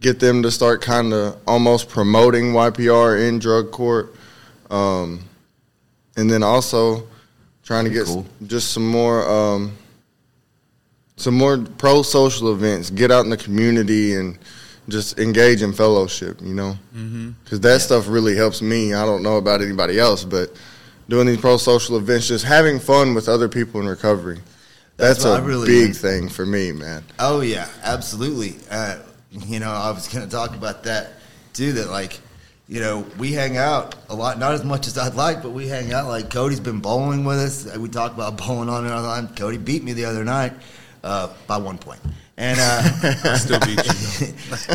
get 0.00 0.20
them 0.20 0.42
to 0.42 0.50
start 0.50 0.80
kind 0.80 1.12
of 1.12 1.38
almost 1.46 1.90
promoting 1.90 2.54
YPR 2.54 3.28
in 3.28 3.40
drug 3.40 3.70
court. 3.70 4.14
Um, 4.70 5.20
and 6.16 6.30
then 6.30 6.42
also 6.42 7.06
trying 7.62 7.84
to 7.84 7.90
get 7.90 8.06
cool. 8.06 8.26
just 8.46 8.70
some 8.70 8.88
more 8.88 9.28
um, 9.28 9.76
some 11.16 11.34
more 11.34 11.58
pro 11.58 12.02
social 12.02 12.52
events. 12.52 12.90
Get 12.90 13.10
out 13.10 13.24
in 13.24 13.30
the 13.30 13.36
community 13.36 14.14
and 14.14 14.38
just 14.88 15.18
engage 15.18 15.62
in 15.62 15.72
fellowship. 15.72 16.40
You 16.40 16.54
know, 16.54 16.78
because 16.92 17.04
mm-hmm. 17.04 17.56
that 17.56 17.68
yeah. 17.68 17.78
stuff 17.78 18.08
really 18.08 18.36
helps 18.36 18.62
me. 18.62 18.94
I 18.94 19.04
don't 19.04 19.22
know 19.22 19.36
about 19.36 19.62
anybody 19.62 19.98
else, 19.98 20.24
but 20.24 20.50
doing 21.08 21.26
these 21.26 21.40
pro 21.40 21.56
social 21.56 21.96
events, 21.96 22.28
just 22.28 22.44
having 22.44 22.78
fun 22.78 23.14
with 23.14 23.28
other 23.28 23.48
people 23.48 23.80
in 23.80 23.86
recovery. 23.86 24.40
That's, 24.96 25.24
That's 25.24 25.40
a 25.40 25.42
really 25.42 25.66
big 25.66 25.96
thing 25.96 26.28
for 26.28 26.46
me, 26.46 26.70
man. 26.70 27.04
Oh 27.18 27.40
yeah, 27.40 27.68
absolutely. 27.82 28.56
Uh, 28.70 28.98
you 29.32 29.58
know, 29.58 29.70
I 29.70 29.90
was 29.90 30.06
going 30.08 30.24
to 30.24 30.30
talk 30.30 30.54
about 30.54 30.84
that 30.84 31.14
too. 31.52 31.72
That 31.72 31.90
like, 31.90 32.20
you 32.68 32.80
know, 32.80 33.04
we 33.18 33.32
hang 33.32 33.56
out 33.56 33.96
a 34.08 34.14
lot, 34.14 34.38
not 34.38 34.54
as 34.54 34.64
much 34.64 34.86
as 34.86 34.96
I'd 34.96 35.14
like, 35.14 35.42
but 35.42 35.50
we 35.50 35.66
hang 35.66 35.92
out. 35.92 36.06
Like 36.06 36.30
Cody's 36.30 36.60
been 36.60 36.78
bowling 36.78 37.24
with 37.24 37.38
us. 37.38 37.76
We 37.76 37.88
talk 37.88 38.14
about 38.14 38.36
bowling 38.38 38.68
on 38.68 38.84
and 38.84 38.94
on. 38.94 39.34
Cody 39.34 39.58
beat 39.58 39.82
me 39.82 39.94
the 39.94 40.04
other 40.04 40.24
night 40.24 40.52
uh, 41.04 41.28
by 41.46 41.58
one 41.58 41.78
point. 41.78 42.00
And 42.36 42.58
uh, 42.58 42.82
I 43.24 43.36
still 43.38 43.60
beat 43.60 43.78
you. 43.84 44.34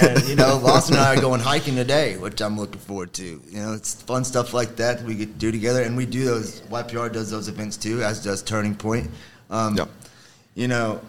and, 0.00 0.18
and, 0.18 0.28
you 0.28 0.36
know, 0.36 0.56
Lawson 0.56 0.94
and 0.94 1.04
I 1.04 1.14
are 1.14 1.20
going 1.20 1.40
hiking 1.40 1.74
today, 1.74 2.16
which 2.16 2.40
I'm 2.40 2.58
looking 2.58 2.80
forward 2.80 3.12
to. 3.14 3.24
You 3.24 3.60
know, 3.60 3.74
it's 3.74 4.00
fun 4.00 4.24
stuff 4.24 4.54
like 4.54 4.76
that 4.76 5.02
we 5.02 5.14
get 5.14 5.26
to 5.26 5.38
do 5.38 5.52
together, 5.52 5.82
and 5.82 5.94
we 5.94 6.06
do 6.06 6.24
those. 6.24 6.62
YPR 6.62 7.12
does 7.12 7.30
those 7.30 7.48
events 7.48 7.76
too, 7.76 8.02
as 8.02 8.24
does 8.24 8.42
Turning 8.42 8.74
Point. 8.74 9.10
Um, 9.50 9.76
yep. 9.76 9.90
You 10.54 10.68
know, 10.68 11.02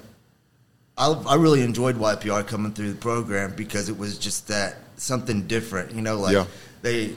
I, 0.97 1.11
I 1.11 1.35
really 1.35 1.61
enjoyed 1.61 1.95
YPR 1.95 2.45
coming 2.45 2.73
through 2.73 2.91
the 2.91 2.99
program 2.99 3.53
because 3.55 3.87
it 3.87 3.97
was 3.97 4.17
just 4.17 4.49
that 4.49 4.75
something 4.97 5.47
different. 5.47 5.93
You 5.93 6.01
know, 6.01 6.19
like 6.19 6.33
yeah. 6.33 6.45
they, 6.81 7.15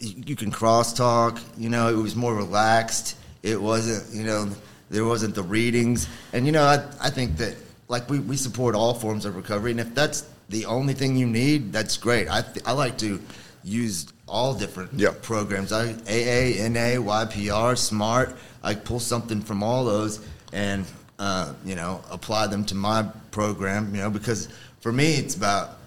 you 0.00 0.36
can 0.36 0.50
crosstalk. 0.50 1.38
You 1.58 1.68
know, 1.68 1.88
it 1.88 1.96
was 1.96 2.16
more 2.16 2.34
relaxed. 2.34 3.16
It 3.42 3.60
wasn't, 3.60 4.14
you 4.14 4.24
know 4.24 4.48
there 4.90 5.04
wasn't 5.04 5.34
the 5.34 5.42
readings, 5.42 6.08
and 6.32 6.46
you 6.46 6.52
know, 6.52 6.64
I 6.64 6.84
I 7.00 7.10
think 7.10 7.36
that 7.38 7.56
like 7.88 8.08
we, 8.10 8.18
we 8.20 8.36
support 8.36 8.74
all 8.74 8.94
forms 8.94 9.24
of 9.24 9.36
recovery, 9.36 9.70
and 9.70 9.80
if 9.80 9.94
that's 9.94 10.28
the 10.48 10.66
only 10.66 10.94
thing 10.94 11.16
you 11.16 11.26
need, 11.26 11.72
that's 11.72 11.96
great. 11.96 12.28
I 12.28 12.42
th- 12.42 12.64
I 12.66 12.72
like 12.72 12.98
to 12.98 13.20
use 13.64 14.06
all 14.26 14.54
different 14.54 14.92
yep. 14.94 15.22
programs. 15.22 15.72
I 15.72 15.90
AA, 15.90 16.68
NA, 16.68 17.00
YPR, 17.00 17.76
Smart. 17.76 18.36
I 18.62 18.74
pull 18.74 19.00
something 19.00 19.40
from 19.40 19.62
all 19.62 19.84
those 19.84 20.24
and 20.52 20.84
uh, 21.18 21.52
you 21.64 21.74
know 21.74 22.02
apply 22.10 22.46
them 22.46 22.64
to 22.66 22.74
my 22.74 23.04
program. 23.30 23.94
You 23.94 24.02
know 24.02 24.10
because 24.10 24.48
for 24.80 24.92
me 24.92 25.14
it's 25.14 25.34
about 25.34 25.77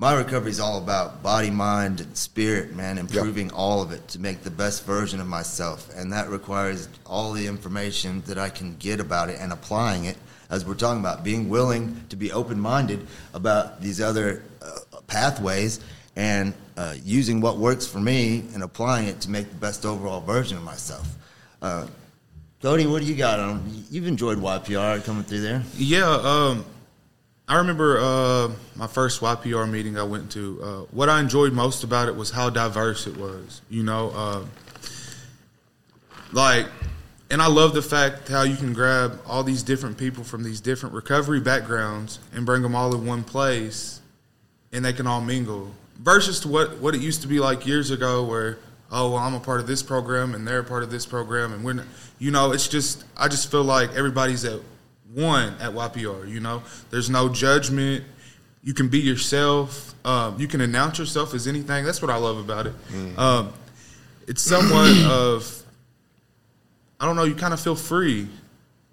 my 0.00 0.14
recovery 0.14 0.52
is 0.52 0.60
all 0.60 0.78
about 0.78 1.24
body, 1.24 1.50
mind, 1.50 2.00
and 2.00 2.16
spirit, 2.16 2.72
man, 2.72 2.98
improving 2.98 3.46
yep. 3.46 3.58
all 3.58 3.82
of 3.82 3.90
it 3.90 4.06
to 4.08 4.20
make 4.20 4.42
the 4.42 4.50
best 4.50 4.86
version 4.86 5.20
of 5.20 5.26
myself. 5.26 5.90
And 5.96 6.12
that 6.12 6.28
requires 6.28 6.88
all 7.04 7.32
the 7.32 7.44
information 7.48 8.22
that 8.26 8.38
I 8.38 8.48
can 8.48 8.76
get 8.76 9.00
about 9.00 9.28
it 9.28 9.38
and 9.40 9.52
applying 9.52 10.04
it, 10.04 10.16
as 10.50 10.64
we're 10.64 10.76
talking 10.76 11.00
about, 11.00 11.24
being 11.24 11.48
willing 11.48 12.00
to 12.10 12.16
be 12.16 12.30
open 12.30 12.60
minded 12.60 13.08
about 13.34 13.82
these 13.82 14.00
other 14.00 14.44
uh, 14.62 15.00
pathways 15.08 15.80
and 16.14 16.54
uh, 16.76 16.94
using 17.02 17.40
what 17.40 17.58
works 17.58 17.84
for 17.84 17.98
me 17.98 18.44
and 18.54 18.62
applying 18.62 19.08
it 19.08 19.20
to 19.22 19.30
make 19.30 19.48
the 19.48 19.56
best 19.56 19.84
overall 19.84 20.20
version 20.20 20.56
of 20.56 20.62
myself. 20.62 21.12
Uh, 21.60 21.88
Cody, 22.62 22.86
what 22.86 23.02
do 23.02 23.08
you 23.08 23.16
got 23.16 23.40
on? 23.40 23.84
You've 23.90 24.06
enjoyed 24.06 24.38
YPR 24.38 25.04
coming 25.04 25.24
through 25.24 25.40
there. 25.40 25.62
Yeah, 25.76 26.08
um, 26.08 26.64
I 27.48 27.56
remember 27.56 27.98
uh, 27.98 28.50
my 28.76 28.86
first 28.86 29.22
YPR 29.22 29.68
meeting 29.70 29.98
I 29.98 30.02
went 30.02 30.30
to. 30.32 30.60
Uh, 30.62 30.66
what 30.90 31.08
I 31.08 31.18
enjoyed 31.18 31.54
most 31.54 31.82
about 31.82 32.08
it 32.08 32.14
was 32.14 32.30
how 32.30 32.50
diverse 32.50 33.06
it 33.06 33.16
was. 33.16 33.62
You 33.70 33.84
know, 33.84 34.12
uh, 34.14 34.44
like, 36.30 36.66
and 37.30 37.40
I 37.40 37.46
love 37.46 37.72
the 37.72 37.80
fact 37.80 38.28
how 38.28 38.42
you 38.42 38.54
can 38.54 38.74
grab 38.74 39.18
all 39.26 39.42
these 39.42 39.62
different 39.62 39.96
people 39.96 40.24
from 40.24 40.42
these 40.44 40.60
different 40.60 40.94
recovery 40.94 41.40
backgrounds 41.40 42.18
and 42.34 42.44
bring 42.44 42.60
them 42.60 42.74
all 42.74 42.94
in 42.94 43.06
one 43.06 43.24
place, 43.24 44.02
and 44.70 44.84
they 44.84 44.92
can 44.92 45.06
all 45.06 45.22
mingle. 45.22 45.72
Versus 45.98 46.40
to 46.40 46.48
what 46.48 46.76
what 46.80 46.94
it 46.94 47.00
used 47.00 47.22
to 47.22 47.28
be 47.28 47.40
like 47.40 47.66
years 47.66 47.90
ago, 47.90 48.24
where 48.24 48.58
oh 48.92 49.12
well, 49.12 49.22
I'm 49.22 49.34
a 49.34 49.40
part 49.40 49.60
of 49.60 49.66
this 49.66 49.82
program 49.82 50.34
and 50.34 50.46
they're 50.46 50.60
a 50.60 50.64
part 50.64 50.82
of 50.82 50.90
this 50.90 51.06
program, 51.06 51.54
and 51.54 51.64
we're 51.64 51.72
not, 51.72 51.86
you 52.18 52.30
know, 52.30 52.52
it's 52.52 52.68
just 52.68 53.04
I 53.16 53.28
just 53.28 53.50
feel 53.50 53.64
like 53.64 53.94
everybody's 53.94 54.44
at 54.44 54.60
one 55.12 55.54
at 55.60 55.72
YPR. 55.72 56.28
You 56.28 56.40
know, 56.40 56.62
there's 56.90 57.10
no 57.10 57.28
judgment. 57.28 58.04
You 58.62 58.74
can 58.74 58.88
be 58.88 58.98
yourself. 58.98 59.94
Um, 60.04 60.38
you 60.40 60.48
can 60.48 60.60
announce 60.60 60.98
yourself 60.98 61.34
as 61.34 61.46
anything. 61.46 61.84
That's 61.84 62.02
what 62.02 62.10
I 62.10 62.16
love 62.16 62.38
about 62.38 62.66
it. 62.66 62.74
Mm-hmm. 62.88 63.18
Um, 63.18 63.52
it's 64.26 64.42
somewhat 64.42 64.96
of 65.10 65.62
I 67.00 67.06
don't 67.06 67.16
know. 67.16 67.24
You 67.24 67.34
kind 67.34 67.54
of 67.54 67.60
feel 67.60 67.76
free 67.76 68.28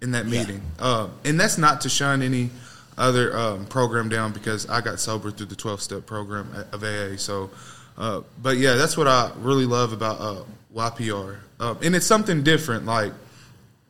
in 0.00 0.12
that 0.12 0.26
meeting, 0.26 0.62
yeah. 0.78 0.84
uh, 0.84 1.08
and 1.24 1.38
that's 1.40 1.58
not 1.58 1.80
to 1.82 1.88
shine 1.88 2.22
any 2.22 2.50
other 2.96 3.36
um, 3.36 3.66
program 3.66 4.08
down 4.08 4.32
because 4.32 4.68
I 4.68 4.80
got 4.80 5.00
sober 5.00 5.30
through 5.30 5.46
the 5.46 5.56
12 5.56 5.82
step 5.82 6.06
program 6.06 6.48
of 6.72 6.82
AA. 6.82 7.16
So, 7.16 7.50
uh, 7.98 8.22
but 8.40 8.56
yeah, 8.56 8.74
that's 8.74 8.96
what 8.96 9.08
I 9.08 9.30
really 9.38 9.66
love 9.66 9.92
about 9.92 10.20
uh, 10.20 10.44
YPR, 10.74 11.38
um, 11.60 11.78
and 11.82 11.94
it's 11.96 12.06
something 12.06 12.42
different. 12.42 12.86
Like 12.86 13.12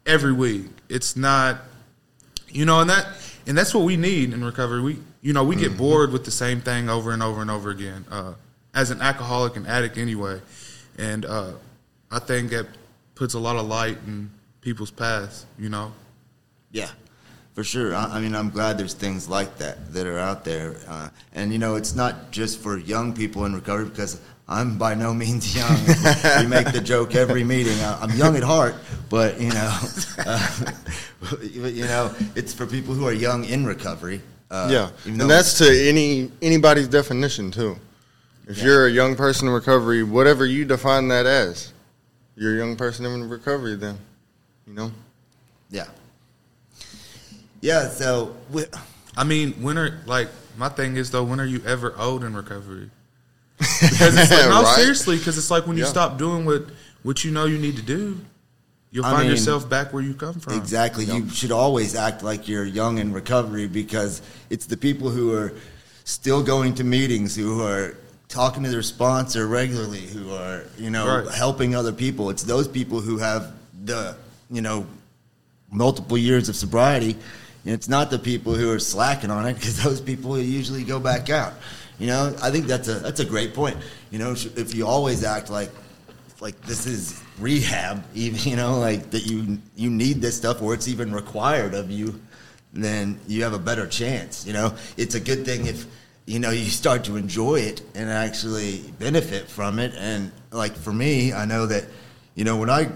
every 0.06 0.32
week, 0.32 0.66
it's 0.88 1.16
not 1.16 1.58
you 2.56 2.64
know, 2.64 2.80
and 2.80 2.88
that 2.88 3.06
and 3.46 3.56
that's 3.56 3.74
what 3.74 3.84
we 3.84 3.96
need 3.96 4.32
in 4.32 4.42
recovery. 4.42 4.80
We 4.80 4.98
you 5.20 5.32
know 5.32 5.44
we 5.44 5.56
get 5.56 5.68
mm-hmm. 5.68 5.78
bored 5.78 6.12
with 6.12 6.24
the 6.24 6.30
same 6.30 6.60
thing 6.60 6.88
over 6.88 7.12
and 7.12 7.22
over 7.22 7.42
and 7.42 7.50
over 7.50 7.70
again. 7.70 8.04
Uh, 8.10 8.32
as 8.74 8.90
an 8.90 9.00
alcoholic 9.00 9.56
and 9.56 9.66
addict 9.66 9.98
anyway, 9.98 10.40
and 10.98 11.24
uh, 11.26 11.52
I 12.10 12.18
think 12.18 12.52
it 12.52 12.66
puts 13.14 13.34
a 13.34 13.38
lot 13.38 13.56
of 13.56 13.66
light 13.66 13.98
in 14.06 14.30
people's 14.62 14.90
paths. 14.90 15.44
You 15.58 15.68
know. 15.68 15.92
Yeah, 16.72 16.90
for 17.54 17.62
sure. 17.62 17.94
I, 17.94 18.16
I 18.16 18.20
mean, 18.20 18.34
I'm 18.34 18.50
glad 18.50 18.78
there's 18.78 18.94
things 18.94 19.28
like 19.28 19.58
that 19.58 19.92
that 19.92 20.06
are 20.06 20.18
out 20.18 20.44
there, 20.44 20.76
uh, 20.88 21.10
and 21.34 21.52
you 21.52 21.58
know, 21.58 21.76
it's 21.76 21.94
not 21.94 22.30
just 22.30 22.60
for 22.60 22.78
young 22.78 23.14
people 23.14 23.44
in 23.44 23.54
recovery 23.54 23.84
because 23.84 24.20
I'm 24.48 24.78
by 24.78 24.94
no 24.94 25.12
means 25.12 25.56
young. 25.56 25.76
we 26.40 26.46
make 26.46 26.70
the 26.72 26.80
joke 26.80 27.14
every 27.14 27.42
meeting. 27.42 27.76
I'm 27.82 28.10
young 28.10 28.36
at 28.36 28.44
heart, 28.44 28.76
but 29.08 29.40
you 29.40 29.50
know, 29.50 29.78
uh, 30.18 30.72
you 31.42 31.84
know, 31.84 32.14
it's 32.36 32.54
for 32.54 32.66
people 32.66 32.94
who 32.94 33.06
are 33.06 33.12
young 33.12 33.44
in 33.44 33.66
recovery. 33.66 34.20
Uh, 34.48 34.68
yeah, 34.70 34.90
and 35.04 35.20
that's 35.20 35.58
to 35.58 35.88
any 35.88 36.30
anybody's 36.40 36.86
definition 36.86 37.50
too. 37.50 37.76
If 38.46 38.58
yeah. 38.58 38.64
you're 38.64 38.86
a 38.86 38.90
young 38.90 39.16
person 39.16 39.48
in 39.48 39.54
recovery, 39.54 40.04
whatever 40.04 40.46
you 40.46 40.64
define 40.64 41.08
that 41.08 41.26
as, 41.26 41.72
you're 42.36 42.54
a 42.54 42.58
young 42.58 42.76
person 42.76 43.04
in 43.04 43.28
recovery. 43.28 43.74
Then, 43.74 43.98
you 44.66 44.74
know. 44.74 44.92
Yeah. 45.70 45.88
Yeah. 47.60 47.88
So. 47.88 48.36
We, 48.52 48.64
I 49.16 49.24
mean, 49.24 49.54
when 49.62 49.78
are 49.78 49.98
like 50.06 50.28
my 50.56 50.68
thing 50.68 50.96
is 50.96 51.10
though, 51.10 51.24
when 51.24 51.40
are 51.40 51.46
you 51.46 51.62
ever 51.66 51.98
old 51.98 52.22
in 52.22 52.36
recovery? 52.36 52.90
Because 53.58 54.16
it's 54.16 54.30
like, 54.30 54.40
no, 54.48 54.62
right? 54.62 54.76
seriously, 54.76 55.18
because 55.18 55.38
it's 55.38 55.50
like 55.50 55.66
when 55.66 55.76
you 55.76 55.84
yeah. 55.84 55.90
stop 55.90 56.18
doing 56.18 56.44
what 56.44 56.66
what 57.02 57.24
you 57.24 57.30
know 57.30 57.44
you 57.44 57.58
need 57.58 57.76
to 57.76 57.82
do, 57.82 58.18
you'll 58.90 59.04
I 59.04 59.12
find 59.12 59.22
mean, 59.22 59.30
yourself 59.30 59.68
back 59.68 59.92
where 59.92 60.02
you 60.02 60.14
come 60.14 60.34
from. 60.34 60.54
Exactly. 60.54 61.04
You 61.04 61.28
should 61.28 61.52
always 61.52 61.94
act 61.94 62.22
like 62.22 62.48
you're 62.48 62.64
young 62.64 62.98
in 62.98 63.12
recovery 63.12 63.66
because 63.66 64.22
it's 64.50 64.66
the 64.66 64.76
people 64.76 65.10
who 65.10 65.34
are 65.34 65.52
still 66.04 66.42
going 66.42 66.74
to 66.74 66.84
meetings, 66.84 67.36
who 67.36 67.62
are 67.62 67.96
talking 68.28 68.62
to 68.64 68.70
their 68.70 68.82
sponsor 68.82 69.46
regularly, 69.46 70.00
who 70.00 70.32
are 70.34 70.64
you 70.78 70.90
know 70.90 71.22
right. 71.22 71.34
helping 71.34 71.74
other 71.74 71.92
people. 71.92 72.30
It's 72.30 72.42
those 72.42 72.68
people 72.68 73.00
who 73.00 73.18
have 73.18 73.52
the 73.84 74.16
you 74.50 74.62
know 74.62 74.86
multiple 75.70 76.18
years 76.18 76.48
of 76.48 76.56
sobriety. 76.56 77.16
And 77.64 77.74
it's 77.74 77.88
not 77.88 78.10
the 78.10 78.18
people 78.18 78.54
who 78.54 78.70
are 78.70 78.78
slacking 78.78 79.30
on 79.30 79.46
it 79.46 79.54
because 79.54 79.82
those 79.84 80.00
people 80.00 80.38
usually 80.38 80.84
go 80.84 81.00
back 81.00 81.30
out. 81.30 81.54
You 81.98 82.08
know, 82.08 82.34
I 82.42 82.50
think 82.50 82.66
that's 82.66 82.88
a 82.88 82.94
that's 82.94 83.20
a 83.20 83.24
great 83.24 83.54
point. 83.54 83.76
You 84.10 84.18
know, 84.18 84.32
if 84.32 84.74
you 84.74 84.86
always 84.86 85.24
act 85.24 85.50
like 85.50 85.70
like 86.40 86.60
this 86.62 86.86
is 86.86 87.22
rehab, 87.38 88.04
even 88.14 88.50
you 88.50 88.56
know, 88.56 88.78
like 88.78 89.10
that 89.10 89.26
you 89.26 89.58
you 89.74 89.90
need 89.90 90.20
this 90.20 90.36
stuff 90.36 90.62
or 90.62 90.74
it's 90.74 90.88
even 90.88 91.12
required 91.12 91.74
of 91.74 91.90
you, 91.90 92.20
then 92.72 93.18
you 93.26 93.42
have 93.44 93.54
a 93.54 93.58
better 93.58 93.86
chance. 93.86 94.46
You 94.46 94.52
know, 94.52 94.74
it's 94.96 95.14
a 95.14 95.20
good 95.20 95.44
thing 95.44 95.66
if 95.66 95.86
you 96.26 96.38
know 96.38 96.50
you 96.50 96.64
start 96.64 97.04
to 97.04 97.16
enjoy 97.16 97.56
it 97.60 97.82
and 97.94 98.10
actually 98.10 98.82
benefit 98.98 99.48
from 99.48 99.78
it. 99.78 99.94
And 99.96 100.32
like 100.50 100.76
for 100.76 100.92
me, 100.92 101.32
I 101.32 101.46
know 101.46 101.66
that 101.66 101.84
you 102.34 102.44
know 102.44 102.58
when 102.58 102.68
I 102.68 102.90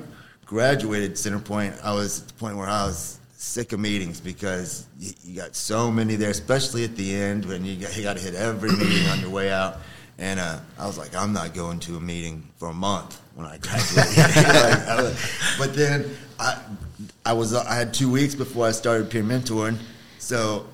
graduated 0.45 1.13
Centerpoint, 1.13 1.81
I 1.83 1.95
was 1.95 2.23
at 2.23 2.29
the 2.29 2.35
point 2.35 2.57
where 2.57 2.69
I 2.69 2.85
was 2.85 3.20
sick 3.41 3.73
of 3.73 3.81
meetings 3.81 4.21
because 4.21 4.87
you, 4.99 5.13
you, 5.25 5.37
got 5.41 5.57
so 5.57 5.91
many 5.91 6.15
there, 6.15 6.29
especially 6.29 6.85
at 6.85 6.95
the 6.95 7.15
end 7.15 7.47
when 7.47 7.65
you 7.65 7.75
got, 7.77 7.97
you 7.97 8.03
got 8.03 8.19
to 8.19 8.23
hit 8.23 8.35
every 8.35 8.71
meeting 8.71 9.07
on 9.09 9.19
your 9.19 9.31
way 9.31 9.51
out. 9.51 9.79
And 10.19 10.39
uh, 10.39 10.59
I 10.79 10.87
was 10.87 10.99
like, 10.99 11.17
I'm 11.17 11.33
not 11.33 11.55
going 11.55 11.81
to 11.81 11.97
a 11.97 12.01
meeting 12.01 12.47
for 12.59 12.69
a 12.69 12.75
month 12.75 13.19
when 13.35 13.47
I 13.47 13.57
graduated. 13.57 14.15
like, 14.37 14.99
was, 14.99 15.57
but 15.59 15.75
then 15.75 16.15
I, 16.39 16.61
I 17.25 17.33
was 17.33 17.55
I 17.55 17.75
had 17.75 17.95
two 17.95 18.13
weeks 18.13 18.35
before 18.35 18.67
I 18.67 18.73
started 18.73 19.09
peer 19.09 19.23
mentoring, 19.23 19.79
so 20.19 20.67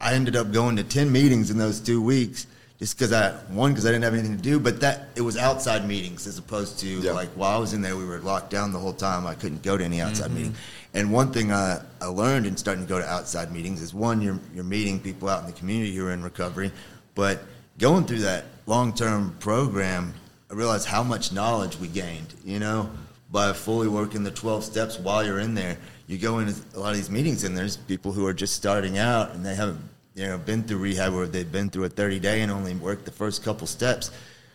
I 0.00 0.14
ended 0.14 0.34
up 0.34 0.50
going 0.50 0.74
to 0.76 0.82
ten 0.82 1.12
meetings 1.12 1.52
in 1.52 1.58
those 1.58 1.78
two 1.78 2.02
weeks 2.02 2.48
just 2.80 2.96
because 2.98 3.12
I 3.12 3.30
one 3.52 3.70
because 3.72 3.86
I 3.86 3.90
didn't 3.90 4.04
have 4.04 4.14
anything 4.14 4.36
to 4.36 4.42
do, 4.42 4.58
but 4.58 4.80
that 4.80 5.08
it 5.14 5.20
was 5.20 5.36
outside 5.36 5.86
meetings 5.86 6.26
as 6.26 6.38
opposed 6.38 6.80
to 6.80 6.88
Yeah. 6.88 7.12
like 7.12 7.28
while 7.36 7.54
I 7.56 7.60
was 7.60 7.72
in 7.74 7.82
there, 7.82 7.96
we 7.96 8.04
were 8.06 8.18
locked 8.20 8.50
down 8.50 8.72
the 8.72 8.78
whole 8.78 8.92
time. 8.94 9.26
I 9.26 9.34
couldn't 9.34 9.62
go 9.62 9.76
to 9.76 9.84
any 9.84 10.00
outside 10.00 10.26
Mm-hmm. 10.30 10.34
meeting. 10.34 10.54
And 10.94 11.12
one 11.12 11.30
thing 11.30 11.52
I, 11.52 11.80
I 12.00 12.06
learned 12.06 12.46
in 12.46 12.56
starting 12.56 12.82
to 12.84 12.88
go 12.88 12.98
to 12.98 13.06
outside 13.06 13.52
meetings 13.52 13.80
is 13.82 13.94
one, 13.94 14.20
you're 14.22 14.40
you're 14.54 14.64
meeting 14.64 14.98
people 14.98 15.28
out 15.28 15.40
in 15.42 15.46
the 15.46 15.52
community 15.52 15.94
who 15.94 16.06
are 16.06 16.12
in 16.12 16.22
recovery, 16.22 16.72
but 17.14 17.42
going 17.78 18.04
through 18.06 18.20
that 18.20 18.44
long 18.66 18.92
term 18.94 19.36
program, 19.40 20.14
I 20.50 20.54
realized 20.54 20.88
how 20.88 21.02
much 21.04 21.32
knowledge 21.32 21.78
we 21.78 21.86
gained. 21.88 22.34
You 22.44 22.58
know, 22.58 22.90
by 23.30 23.52
fully 23.52 23.88
working 23.88 24.24
the 24.24 24.30
twelve 24.32 24.64
steps 24.64 24.98
while 24.98 25.24
you're 25.24 25.38
in 25.40 25.54
there. 25.54 25.76
You 26.08 26.18
go 26.18 26.40
into 26.40 26.54
a 26.74 26.80
lot 26.80 26.90
of 26.90 26.96
these 26.96 27.10
meetings, 27.10 27.44
and 27.44 27.56
there's 27.56 27.76
people 27.76 28.10
who 28.10 28.26
are 28.26 28.32
just 28.34 28.54
starting 28.56 28.98
out 28.98 29.30
and 29.32 29.46
they 29.46 29.54
haven't 29.54 29.78
you 30.20 30.26
know 30.26 30.36
been 30.36 30.62
through 30.62 30.76
rehab 30.78 31.14
or 31.14 31.26
they've 31.26 31.50
been 31.50 31.70
through 31.70 31.84
a 31.84 31.88
30 31.88 32.20
day 32.20 32.42
and 32.42 32.52
only 32.52 32.74
worked 32.74 33.06
the 33.06 33.10
first 33.10 33.42
couple 33.42 33.66
steps. 33.66 34.10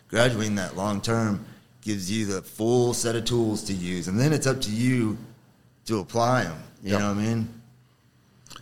Graduating 0.08 0.54
that 0.54 0.76
long 0.76 1.00
term 1.00 1.44
gives 1.82 2.08
you 2.10 2.24
the 2.26 2.40
full 2.40 2.94
set 2.94 3.16
of 3.16 3.24
tools 3.24 3.64
to 3.64 3.72
use, 3.72 4.06
and 4.06 4.18
then 4.18 4.32
it's 4.32 4.46
up 4.46 4.60
to 4.60 4.70
you 4.70 5.18
to 5.86 5.98
apply 5.98 6.44
them. 6.44 6.58
You 6.82 6.92
Yep. 6.92 7.00
know 7.00 7.08
what 7.14 7.18
I 7.18 7.22
mean? 7.22 7.48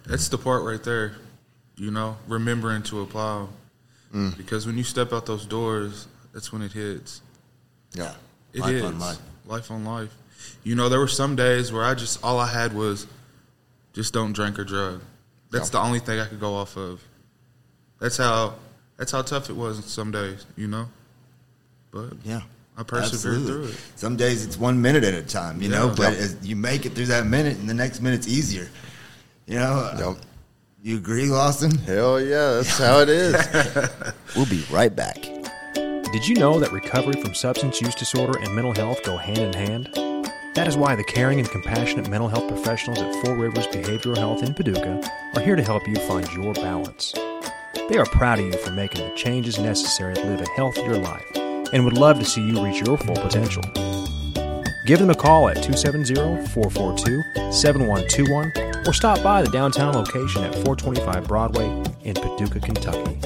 That's 0.07 0.29
the 0.29 0.39
part 0.39 0.63
right 0.65 0.83
there, 0.83 1.17
you 1.77 1.91
know, 1.91 2.17
remembering 2.27 2.83
to 2.85 3.03
apply 3.03 3.43
'em. 3.43 3.49
Mm. 4.15 4.37
Because 4.39 4.67
when 4.67 4.79
you 4.79 4.85
step 4.85 5.13
out 5.13 5.27
those 5.27 5.45
doors, 5.45 6.07
that's 6.33 6.53
when 6.53 6.63
it 6.63 6.73
hits. 6.73 7.21
Yeah. 7.93 8.15
It 8.55 8.61
life 8.61 8.71
hits. 8.71 8.87
on 8.87 8.99
life. 8.99 9.19
Life 9.47 9.71
on 9.71 9.85
life. 9.85 10.15
You 10.63 10.75
know, 10.75 10.89
there 10.89 11.01
were 11.01 11.09
some 11.09 11.37
days 11.37 11.71
where 11.73 11.85
I 11.85 11.95
just 11.95 12.23
all 12.23 12.39
I 12.39 12.47
had 12.47 12.73
was 12.75 13.07
just 13.93 14.15
don't 14.15 14.33
drink 14.33 14.59
or 14.59 14.65
drug. 14.65 15.01
That's 15.59 15.71
the 15.71 15.79
only 15.81 15.99
thing 16.01 16.21
I 16.21 16.27
could 16.27 16.41
go 16.41 16.55
off 16.55 16.77
of. 16.77 17.03
That's 18.01 18.17
how 18.17 18.55
that's 18.97 19.11
how 19.13 19.23
tough 19.23 19.51
it 19.51 19.55
was 19.57 19.85
some 19.87 20.11
days, 20.11 20.47
you 20.57 20.69
know? 20.69 20.89
But 21.91 22.13
Yeah. 22.25 22.43
I 22.77 22.83
persevered 22.83 23.37
Absolutely. 23.39 23.47
through 23.47 23.65
it. 23.73 23.79
Some 23.97 24.17
days 24.17 24.45
it's 24.45 24.57
one 24.59 24.81
minute 24.83 25.05
at 25.05 25.15
a 25.15 25.23
time, 25.23 25.63
you 25.63 25.69
know, 25.69 25.89
but 25.97 26.13
Yep. 26.13 26.21
as 26.21 26.37
you 26.43 26.57
make 26.57 26.87
it 26.87 26.95
through 26.95 27.07
that 27.07 27.25
minute, 27.27 27.57
and 27.59 27.69
the 27.69 27.75
next 27.75 28.01
minute's 28.03 28.27
easier. 28.29 28.69
You 29.47 29.59
know, 29.61 29.93
Yep. 29.97 30.17
you 30.83 30.97
agree, 30.97 31.27
Lawson? 31.31 31.77
Hell 31.79 32.21
yeah, 32.21 32.55
that's 32.55 32.77
how 32.79 32.99
it 33.01 33.09
is. 33.09 33.35
We'll 34.37 34.47
be 34.47 34.65
right 34.71 34.95
back. 34.95 35.23
Did 36.13 36.27
you 36.29 36.35
know 36.37 36.59
that 36.61 36.73
recovery 36.73 37.21
from 37.21 37.35
substance 37.35 37.81
use 37.81 37.95
disorder 37.95 38.39
and 38.41 38.53
mental 38.55 38.75
health 38.75 39.03
go 39.05 39.17
hand 39.17 39.39
in 39.39 39.53
hand? 39.53 39.89
That 40.55 40.69
is 40.69 40.77
why 40.77 40.95
the 40.95 41.03
caring 41.03 41.41
and 41.41 41.51
compassionate 41.51 42.09
mental 42.09 42.29
health 42.29 42.47
professionals 42.47 43.01
at 43.01 43.13
Four 43.25 43.35
Rivers 43.35 43.67
Behavioral 43.67 44.17
Health 44.17 44.41
in 44.45 44.55
Paducah 44.55 45.03
are 45.35 45.41
here 45.41 45.57
to 45.57 45.65
help 45.65 45.89
you 45.89 45.97
find 45.97 46.33
your 46.33 46.55
balance. 46.55 47.13
They 47.89 47.99
are 47.99 48.07
proud 48.07 48.39
of 48.39 48.45
you 48.47 48.53
for 48.59 48.71
making 48.71 49.05
the 49.05 49.17
changes 49.17 49.59
necessary 49.59 50.15
to 50.15 50.25
live 50.25 50.41
a 50.41 50.49
healthier 50.51 50.97
life 50.97 51.27
and 51.73 51.85
would 51.85 51.99
love 51.99 52.21
to 52.21 52.25
see 52.25 52.41
you 52.41 52.65
reach 52.65 52.87
your 52.87 52.97
full 52.97 53.17
potential. 53.17 53.65
Give 54.87 55.01
them 55.01 55.11
a 55.11 55.15
call 55.17 55.49
at 55.49 55.57
270 55.57 56.15
442 56.53 57.51
7121 57.51 58.87
or 58.87 58.93
stop 58.93 59.21
by 59.25 59.43
the 59.43 59.51
downtown 59.51 59.93
location 59.95 60.45
at 60.45 60.55
425 60.55 61.27
Broadway 61.27 61.67
in 62.05 62.15
Paducah, 62.15 62.61
Kentucky. 62.61 63.19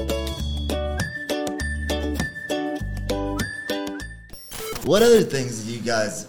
What 4.86 5.02
other 5.02 5.20
things 5.20 5.66
do 5.66 5.72
you 5.74 5.80
guys 5.80 6.26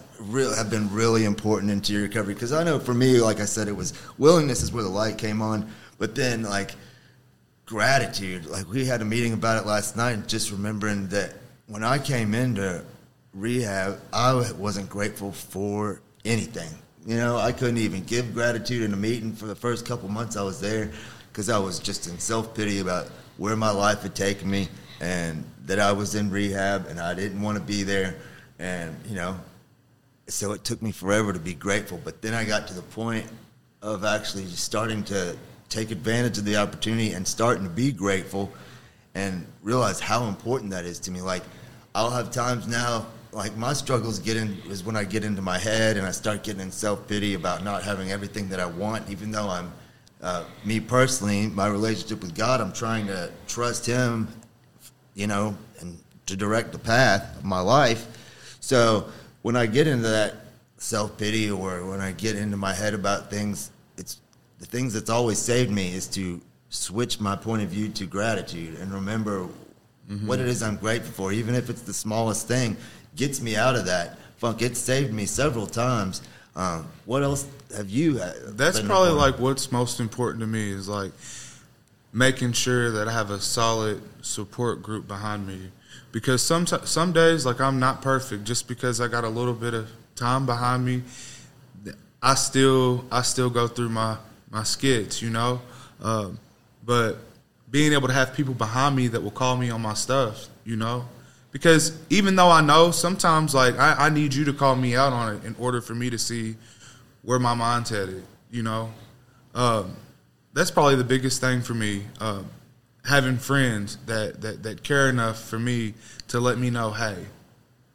have 0.56 0.70
been 0.70 0.92
really 0.92 1.24
important 1.24 1.70
into 1.70 1.92
your 1.92 2.02
recovery? 2.02 2.34
Because 2.34 2.52
I 2.52 2.64
know 2.64 2.78
for 2.78 2.94
me, 2.94 3.20
like 3.20 3.40
I 3.40 3.44
said, 3.44 3.68
it 3.68 3.76
was 3.76 3.92
willingness 4.18 4.62
is 4.62 4.72
where 4.72 4.82
the 4.82 4.88
light 4.88 5.18
came 5.18 5.42
on, 5.42 5.70
but 5.98 6.14
then 6.14 6.42
like 6.42 6.74
gratitude. 7.66 8.46
Like 8.46 8.68
we 8.68 8.84
had 8.84 9.00
a 9.02 9.04
meeting 9.04 9.32
about 9.32 9.62
it 9.62 9.66
last 9.66 9.96
night, 9.96 10.12
and 10.12 10.28
just 10.28 10.50
remembering 10.50 11.08
that 11.08 11.34
when 11.66 11.84
I 11.84 11.98
came 11.98 12.34
into 12.34 12.84
rehab, 13.32 14.00
I 14.12 14.50
wasn't 14.58 14.88
grateful 14.88 15.32
for 15.32 16.00
anything. 16.24 16.70
You 17.06 17.16
know, 17.16 17.36
I 17.36 17.52
couldn't 17.52 17.78
even 17.78 18.04
give 18.04 18.34
gratitude 18.34 18.82
in 18.82 18.92
a 18.92 18.96
meeting 18.96 19.32
for 19.32 19.46
the 19.46 19.54
first 19.54 19.86
couple 19.86 20.08
months 20.08 20.36
I 20.36 20.42
was 20.42 20.60
there 20.60 20.90
because 21.32 21.48
I 21.48 21.58
was 21.58 21.78
just 21.78 22.08
in 22.08 22.18
self 22.18 22.54
pity 22.54 22.80
about 22.80 23.06
where 23.38 23.56
my 23.56 23.70
life 23.70 24.02
had 24.02 24.14
taken 24.14 24.50
me 24.50 24.68
and 25.00 25.44
that 25.64 25.78
I 25.78 25.92
was 25.92 26.14
in 26.14 26.30
rehab 26.30 26.86
and 26.88 27.00
I 27.00 27.14
didn't 27.14 27.40
want 27.40 27.56
to 27.56 27.64
be 27.64 27.84
there. 27.84 28.16
And, 28.58 28.94
you 29.08 29.14
know, 29.14 29.38
so 30.30 30.52
it 30.52 30.64
took 30.64 30.80
me 30.80 30.92
forever 30.92 31.32
to 31.32 31.38
be 31.38 31.54
grateful. 31.54 32.00
But 32.02 32.22
then 32.22 32.34
I 32.34 32.44
got 32.44 32.66
to 32.68 32.74
the 32.74 32.82
point 32.82 33.26
of 33.82 34.04
actually 34.04 34.46
starting 34.46 35.02
to 35.04 35.36
take 35.68 35.90
advantage 35.90 36.38
of 36.38 36.44
the 36.44 36.56
opportunity 36.56 37.12
and 37.12 37.26
starting 37.26 37.64
to 37.64 37.70
be 37.70 37.92
grateful 37.92 38.52
and 39.14 39.46
realize 39.62 40.00
how 40.00 40.26
important 40.26 40.70
that 40.70 40.84
is 40.84 40.98
to 41.00 41.10
me. 41.10 41.20
Like, 41.20 41.42
I'll 41.94 42.10
have 42.10 42.30
times 42.30 42.68
now, 42.68 43.06
like, 43.32 43.56
my 43.56 43.72
struggles 43.72 44.18
get 44.18 44.36
in 44.36 44.56
is 44.68 44.84
when 44.84 44.96
I 44.96 45.04
get 45.04 45.24
into 45.24 45.42
my 45.42 45.58
head 45.58 45.96
and 45.96 46.06
I 46.06 46.10
start 46.10 46.42
getting 46.42 46.60
in 46.60 46.70
self 46.70 47.06
pity 47.08 47.34
about 47.34 47.64
not 47.64 47.82
having 47.82 48.12
everything 48.12 48.48
that 48.50 48.60
I 48.60 48.66
want, 48.66 49.08
even 49.10 49.30
though 49.30 49.48
I'm, 49.48 49.72
uh, 50.22 50.44
me 50.64 50.80
personally, 50.80 51.46
my 51.48 51.66
relationship 51.66 52.20
with 52.20 52.34
God, 52.34 52.60
I'm 52.60 52.72
trying 52.72 53.06
to 53.06 53.30
trust 53.48 53.86
Him, 53.86 54.28
you 55.14 55.26
know, 55.26 55.56
and 55.80 55.98
to 56.26 56.36
direct 56.36 56.72
the 56.72 56.78
path 56.78 57.36
of 57.38 57.44
my 57.44 57.60
life. 57.60 58.06
So 58.60 59.08
when 59.42 59.56
I 59.56 59.66
get 59.66 59.86
into 59.86 60.08
that 60.08 60.34
self 60.78 61.16
pity 61.18 61.50
or 61.50 61.84
when 61.86 62.00
I 62.00 62.12
get 62.12 62.36
into 62.36 62.56
my 62.56 62.72
head 62.74 62.94
about 62.94 63.30
things, 63.30 63.70
it's 63.96 64.20
the 64.58 64.66
things 64.66 64.92
that's 64.94 65.10
always 65.10 65.38
saved 65.38 65.70
me 65.70 65.94
is 65.94 66.06
to 66.08 66.40
switch 66.68 67.20
my 67.20 67.34
point 67.36 67.62
of 67.62 67.68
view 67.68 67.88
to 67.88 68.06
gratitude 68.06 68.78
and 68.78 68.92
remember 68.92 69.48
what 70.26 70.40
it 70.40 70.48
is 70.48 70.60
I'm 70.60 70.76
grateful 70.76 71.12
for, 71.12 71.32
even 71.32 71.54
if 71.54 71.70
it's 71.70 71.82
the 71.82 71.92
smallest 71.92 72.48
thing, 72.48 72.76
gets 73.14 73.40
me 73.40 73.54
out 73.56 73.76
of 73.76 73.86
that 73.86 74.18
funk. 74.38 74.60
It 74.60 74.76
saved 74.76 75.12
me 75.12 75.24
several 75.24 75.66
times. 75.68 76.22
Um, 76.56 76.88
what 77.04 77.22
else 77.22 77.46
have 77.76 77.88
you? 77.88 78.14
That's 78.48 78.80
probably 78.80 79.12
like 79.12 79.38
what's 79.38 79.70
most 79.70 80.00
important 80.00 80.40
to 80.40 80.48
me 80.48 80.72
is 80.72 80.88
like 80.88 81.12
making 82.12 82.52
sure 82.52 82.90
that 82.90 83.06
I 83.06 83.12
have 83.12 83.30
a 83.30 83.38
solid 83.38 84.02
support 84.22 84.82
group 84.82 85.06
behind 85.06 85.46
me. 85.46 85.70
Because 86.12 86.42
some 86.42 86.66
some 86.66 87.12
days 87.12 87.46
like 87.46 87.60
I'm 87.60 87.78
not 87.78 88.02
perfect 88.02 88.44
just 88.44 88.68
because 88.68 89.00
I 89.00 89.08
got 89.08 89.24
a 89.24 89.28
little 89.28 89.54
bit 89.54 89.74
of 89.74 89.90
time 90.16 90.46
behind 90.46 90.84
me. 90.84 91.02
I 92.22 92.34
still 92.34 93.04
I 93.10 93.22
still 93.22 93.50
go 93.50 93.66
through 93.68 93.88
my 93.90 94.16
my 94.50 94.62
skits, 94.62 95.22
you 95.22 95.30
know. 95.30 95.60
Um, 96.02 96.38
but 96.84 97.18
being 97.70 97.92
able 97.92 98.08
to 98.08 98.14
have 98.14 98.34
people 98.34 98.54
behind 98.54 98.96
me 98.96 99.08
that 99.08 99.22
will 99.22 99.30
call 99.30 99.56
me 99.56 99.70
on 99.70 99.80
my 99.80 99.94
stuff, 99.94 100.48
you 100.64 100.76
know, 100.76 101.06
because 101.52 101.96
even 102.10 102.36
though 102.36 102.50
I 102.50 102.60
know 102.60 102.90
sometimes 102.90 103.54
like 103.54 103.78
I, 103.78 104.06
I 104.06 104.10
need 104.10 104.34
you 104.34 104.44
to 104.46 104.52
call 104.52 104.76
me 104.76 104.96
out 104.96 105.12
on 105.12 105.36
it 105.36 105.44
in 105.44 105.54
order 105.58 105.80
for 105.80 105.94
me 105.94 106.10
to 106.10 106.18
see 106.18 106.56
where 107.22 107.38
my 107.38 107.54
mind's 107.54 107.90
headed, 107.90 108.24
you 108.50 108.62
know. 108.62 108.92
Um, 109.54 109.96
that's 110.52 110.70
probably 110.70 110.96
the 110.96 111.04
biggest 111.04 111.40
thing 111.40 111.62
for 111.62 111.74
me. 111.74 112.02
Um, 112.20 112.46
having 113.04 113.38
friends 113.38 113.96
that, 114.06 114.40
that, 114.42 114.62
that 114.62 114.82
care 114.82 115.08
enough 115.08 115.40
for 115.40 115.58
me 115.58 115.94
to 116.28 116.40
let 116.40 116.58
me 116.58 116.70
know, 116.70 116.90
hey, 116.90 117.16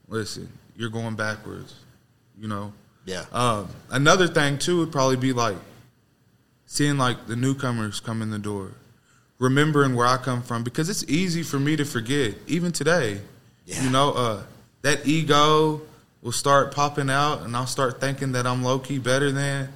listen, 0.07 0.49
you're 0.75 0.89
going 0.89 1.15
backwards, 1.15 1.75
you 2.39 2.47
know. 2.47 2.73
Yeah. 3.05 3.25
Um, 3.31 3.69
another 3.91 4.27
thing 4.27 4.57
too 4.57 4.79
would 4.79 4.91
probably 4.91 5.17
be 5.17 5.31
like 5.31 5.57
seeing 6.65 6.97
like 6.97 7.27
the 7.27 7.35
newcomers 7.35 7.99
come 7.99 8.21
in 8.21 8.31
the 8.31 8.39
door, 8.39 8.71
remembering 9.39 9.95
where 9.95 10.07
I 10.07 10.17
come 10.17 10.41
from 10.41 10.63
because 10.63 10.89
it's 10.89 11.03
easy 11.05 11.43
for 11.43 11.59
me 11.59 11.75
to 11.75 11.85
forget 11.85 12.35
even 12.47 12.71
today. 12.71 13.21
Yeah. 13.65 13.83
You 13.83 13.89
know, 13.89 14.11
uh, 14.11 14.43
that 14.81 15.07
ego 15.07 15.81
will 16.21 16.31
start 16.31 16.73
popping 16.73 17.09
out, 17.09 17.41
and 17.41 17.55
I'll 17.55 17.67
start 17.67 18.01
thinking 18.01 18.31
that 18.33 18.47
I'm 18.47 18.63
low 18.63 18.79
key 18.79 18.99
better 18.99 19.31
than. 19.31 19.69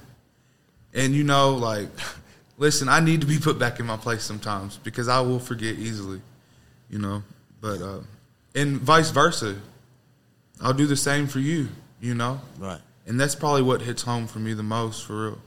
And 0.92 1.14
you 1.14 1.22
know, 1.22 1.54
like, 1.54 1.88
listen, 2.60 2.88
I 2.88 3.00
need 3.00 3.22
to 3.22 3.26
be 3.26 3.38
put 3.38 3.58
back 3.58 3.80
in 3.80 3.86
my 3.86 3.96
place 3.96 4.22
sometimes 4.22 4.76
because 4.76 5.08
I 5.08 5.20
will 5.20 5.40
forget 5.40 5.74
easily. 5.76 6.20
You 6.88 6.98
know, 6.98 7.22
but 7.60 7.80
uh, 7.82 8.00
and 8.54 8.76
vice 8.78 9.10
versa, 9.10 9.56
I'll 10.60 10.72
do 10.72 10.86
the 10.86 10.96
same 10.96 11.26
for 11.26 11.40
you. 11.40 11.68
You 12.00 12.14
know, 12.14 12.40
Right. 12.58 12.80
and 13.06 13.18
that's 13.20 13.34
probably 13.34 13.62
what 13.62 13.82
hits 13.82 14.02
home 14.02 14.26
for 14.26 14.38
me 14.38 14.54
the 14.54 14.62
most, 14.62 15.04
for 15.04 15.24
real. 15.24 15.38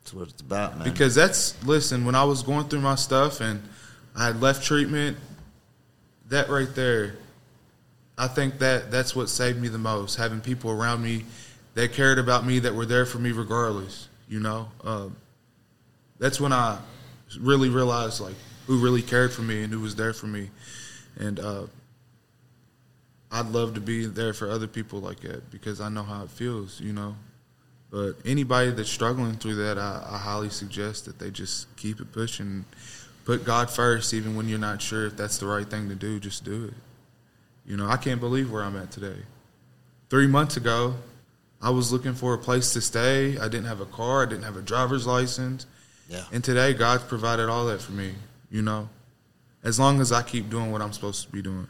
That's 0.00 0.14
what 0.14 0.28
it's 0.28 0.40
about, 0.42 0.78
man. 0.78 0.88
Because 0.90 1.14
that's 1.14 1.62
listen, 1.64 2.04
when 2.04 2.14
I 2.14 2.24
was 2.24 2.42
going 2.42 2.68
through 2.68 2.80
my 2.80 2.94
stuff 2.94 3.40
and 3.40 3.62
I 4.16 4.26
had 4.26 4.40
left 4.40 4.64
treatment, 4.64 5.16
that 6.28 6.48
right 6.48 6.72
there, 6.74 7.16
I 8.16 8.28
think 8.28 8.58
that 8.60 8.90
that's 8.90 9.16
what 9.16 9.28
saved 9.28 9.60
me 9.60 9.68
the 9.68 9.78
most. 9.78 10.16
Having 10.16 10.40
people 10.42 10.70
around 10.70 11.02
me 11.02 11.24
that 11.74 11.92
cared 11.92 12.18
about 12.18 12.46
me, 12.46 12.60
that 12.60 12.74
were 12.74 12.86
there 12.86 13.04
for 13.06 13.18
me 13.18 13.32
regardless. 13.32 14.08
You 14.28 14.40
know, 14.40 14.68
um, 14.84 15.16
that's 16.24 16.40
when 16.40 16.54
I 16.54 16.78
really 17.38 17.68
realized 17.68 18.22
like 18.22 18.34
who 18.66 18.82
really 18.82 19.02
cared 19.02 19.30
for 19.30 19.42
me 19.42 19.62
and 19.62 19.70
who 19.70 19.80
was 19.80 19.94
there 19.94 20.14
for 20.14 20.26
me, 20.26 20.48
and 21.18 21.38
uh, 21.38 21.64
I'd 23.30 23.48
love 23.48 23.74
to 23.74 23.80
be 23.82 24.06
there 24.06 24.32
for 24.32 24.48
other 24.48 24.66
people 24.66 25.00
like 25.00 25.20
that 25.20 25.50
because 25.50 25.82
I 25.82 25.90
know 25.90 26.02
how 26.02 26.24
it 26.24 26.30
feels. 26.30 26.80
You 26.80 26.94
know, 26.94 27.14
but 27.90 28.14
anybody 28.24 28.70
that's 28.70 28.88
struggling 28.88 29.34
through 29.34 29.56
that, 29.56 29.76
I, 29.76 30.02
I 30.12 30.16
highly 30.16 30.48
suggest 30.48 31.04
that 31.04 31.18
they 31.18 31.30
just 31.30 31.66
keep 31.76 32.00
it 32.00 32.10
pushing. 32.10 32.64
put 33.26 33.44
God 33.44 33.68
first, 33.68 34.14
even 34.14 34.34
when 34.34 34.48
you're 34.48 34.58
not 34.58 34.80
sure 34.80 35.04
if 35.04 35.18
that's 35.18 35.36
the 35.36 35.46
right 35.46 35.68
thing 35.68 35.90
to 35.90 35.94
do. 35.94 36.18
Just 36.18 36.42
do 36.42 36.64
it. 36.64 36.74
You 37.66 37.76
know, 37.76 37.86
I 37.86 37.98
can't 37.98 38.20
believe 38.20 38.50
where 38.50 38.62
I'm 38.62 38.76
at 38.76 38.90
today. 38.90 39.20
Three 40.08 40.26
months 40.26 40.56
ago, 40.56 40.94
I 41.60 41.68
was 41.68 41.92
looking 41.92 42.14
for 42.14 42.32
a 42.32 42.38
place 42.38 42.72
to 42.72 42.80
stay. 42.80 43.36
I 43.36 43.48
didn't 43.48 43.66
have 43.66 43.82
a 43.82 43.86
car. 43.86 44.22
I 44.22 44.26
didn't 44.26 44.44
have 44.44 44.56
a 44.56 44.62
driver's 44.62 45.06
license. 45.06 45.66
Yeah. 46.08 46.24
And 46.32 46.44
today, 46.44 46.74
God's 46.74 47.04
provided 47.04 47.48
all 47.48 47.66
that 47.66 47.80
for 47.80 47.92
me. 47.92 48.12
You 48.50 48.62
know, 48.62 48.88
as 49.62 49.80
long 49.80 50.00
as 50.00 50.12
I 50.12 50.22
keep 50.22 50.50
doing 50.50 50.70
what 50.70 50.82
I'm 50.82 50.92
supposed 50.92 51.24
to 51.26 51.32
be 51.32 51.42
doing. 51.42 51.66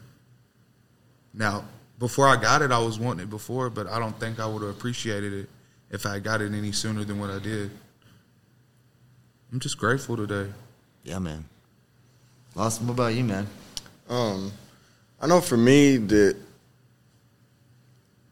Now, 1.33 1.65
before 1.99 2.27
I 2.27 2.35
got 2.39 2.61
it, 2.61 2.71
I 2.71 2.79
was 2.79 2.99
wanting 2.99 3.23
it 3.23 3.29
before, 3.29 3.69
but 3.69 3.87
I 3.87 3.99
don't 3.99 4.17
think 4.19 4.39
I 4.39 4.45
would 4.45 4.61
have 4.61 4.71
appreciated 4.71 5.33
it 5.33 5.49
if 5.89 6.05
I 6.05 6.19
got 6.19 6.41
it 6.41 6.53
any 6.53 6.71
sooner 6.71 7.03
than 7.03 7.19
what 7.19 7.29
I 7.29 7.39
did. 7.39 7.71
I'm 9.51 9.59
just 9.59 9.77
grateful 9.77 10.17
today. 10.17 10.51
Yeah, 11.03 11.19
man. 11.19 11.45
Lawson, 12.55 12.87
what 12.87 12.93
about 12.93 13.13
you, 13.13 13.23
man? 13.23 13.47
Um, 14.09 14.51
I 15.21 15.27
know 15.27 15.41
for 15.41 15.57
me 15.57 15.97
that, 15.97 16.35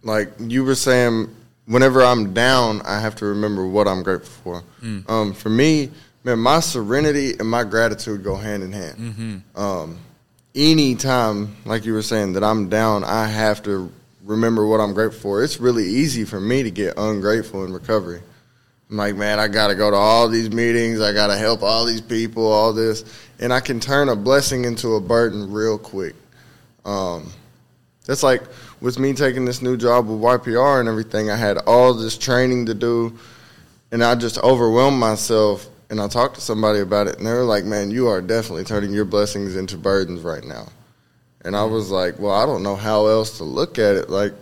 like 0.01 0.29
you 0.39 0.63
were 0.63 0.75
saying, 0.75 1.33
whenever 1.65 2.03
I'm 2.03 2.33
down, 2.33 2.81
I 2.83 2.99
have 2.99 3.15
to 3.15 3.25
remember 3.25 3.65
what 3.67 3.87
I'm 3.87 4.03
grateful 4.03 4.61
for. 4.81 5.09
Um, 5.09 5.33
for 5.33 5.49
me, 5.49 5.89
man, 6.23 6.39
my 6.39 6.59
serenity 6.59 7.33
and 7.39 7.49
my 7.49 7.63
gratitude 7.63 8.23
go 8.23 8.35
hand 8.35 8.63
in 8.63 8.71
hand. 8.71 9.43
Um, 9.55 9.97
anytime, 10.55 11.55
like 11.65 11.85
you 11.85 11.93
were 11.93 12.01
saying, 12.01 12.33
that 12.33 12.43
I'm 12.43 12.69
down, 12.69 13.03
I 13.03 13.27
have 13.27 13.63
to 13.63 13.91
remember 14.23 14.65
what 14.67 14.79
I'm 14.79 14.93
grateful 14.93 15.19
for. 15.19 15.43
It's 15.43 15.59
really 15.59 15.85
easy 15.85 16.23
for 16.25 16.39
me 16.39 16.63
to 16.63 16.71
get 16.71 16.93
ungrateful 16.97 17.65
in 17.65 17.73
recovery. 17.73 18.21
I'm 18.89 18.97
like, 18.97 19.15
man, 19.15 19.39
I 19.39 19.47
got 19.47 19.67
to 19.69 19.75
go 19.75 19.89
to 19.89 19.97
all 19.97 20.29
these 20.29 20.51
meetings. 20.51 21.01
I 21.01 21.13
got 21.13 21.27
to 21.27 21.37
help 21.37 21.63
all 21.63 21.85
these 21.85 22.01
people, 22.01 22.45
all 22.45 22.73
this. 22.73 23.03
And 23.39 23.51
I 23.51 23.59
can 23.59 23.79
turn 23.79 24.09
a 24.09 24.15
blessing 24.15 24.65
into 24.65 24.95
a 24.95 25.01
burden 25.01 25.51
real 25.51 25.77
quick. 25.77 26.15
Um, 26.85 27.31
that's 28.05 28.21
like 28.23 28.43
with 28.83 28.99
me 28.99 29.13
taking 29.13 29.45
this 29.45 29.61
new 29.61 29.77
job 29.77 30.07
with 30.07 30.19
YPR 30.19 30.81
and 30.81 30.89
everything. 30.89 31.29
I 31.31 31.37
had 31.37 31.57
all 31.59 31.93
this 31.93 32.17
training 32.17 32.65
to 32.65 32.73
do, 32.73 33.17
and 33.93 34.03
I 34.03 34.13
just 34.15 34.37
overwhelmed 34.39 34.99
myself. 34.99 35.67
And 35.89 36.01
I 36.01 36.09
talked 36.09 36.35
to 36.35 36.41
somebody 36.41 36.79
about 36.81 37.07
it, 37.07 37.17
and 37.17 37.25
they 37.25 37.31
were 37.31 37.45
like, 37.45 37.63
"Man, 37.63 37.91
you 37.91 38.09
are 38.09 38.21
definitely 38.21 38.65
turning 38.65 38.91
your 38.91 39.05
blessings 39.05 39.55
into 39.55 39.77
burdens 39.77 40.21
right 40.21 40.43
now." 40.43 40.67
And 41.45 41.55
I 41.55 41.63
was 41.63 41.91
like, 41.91 42.19
"Well, 42.19 42.33
I 42.33 42.45
don't 42.45 42.61
know 42.61 42.75
how 42.75 43.07
else 43.07 43.37
to 43.37 43.45
look 43.45 43.79
at 43.79 43.95
it. 43.95 44.09
Like, 44.09 44.33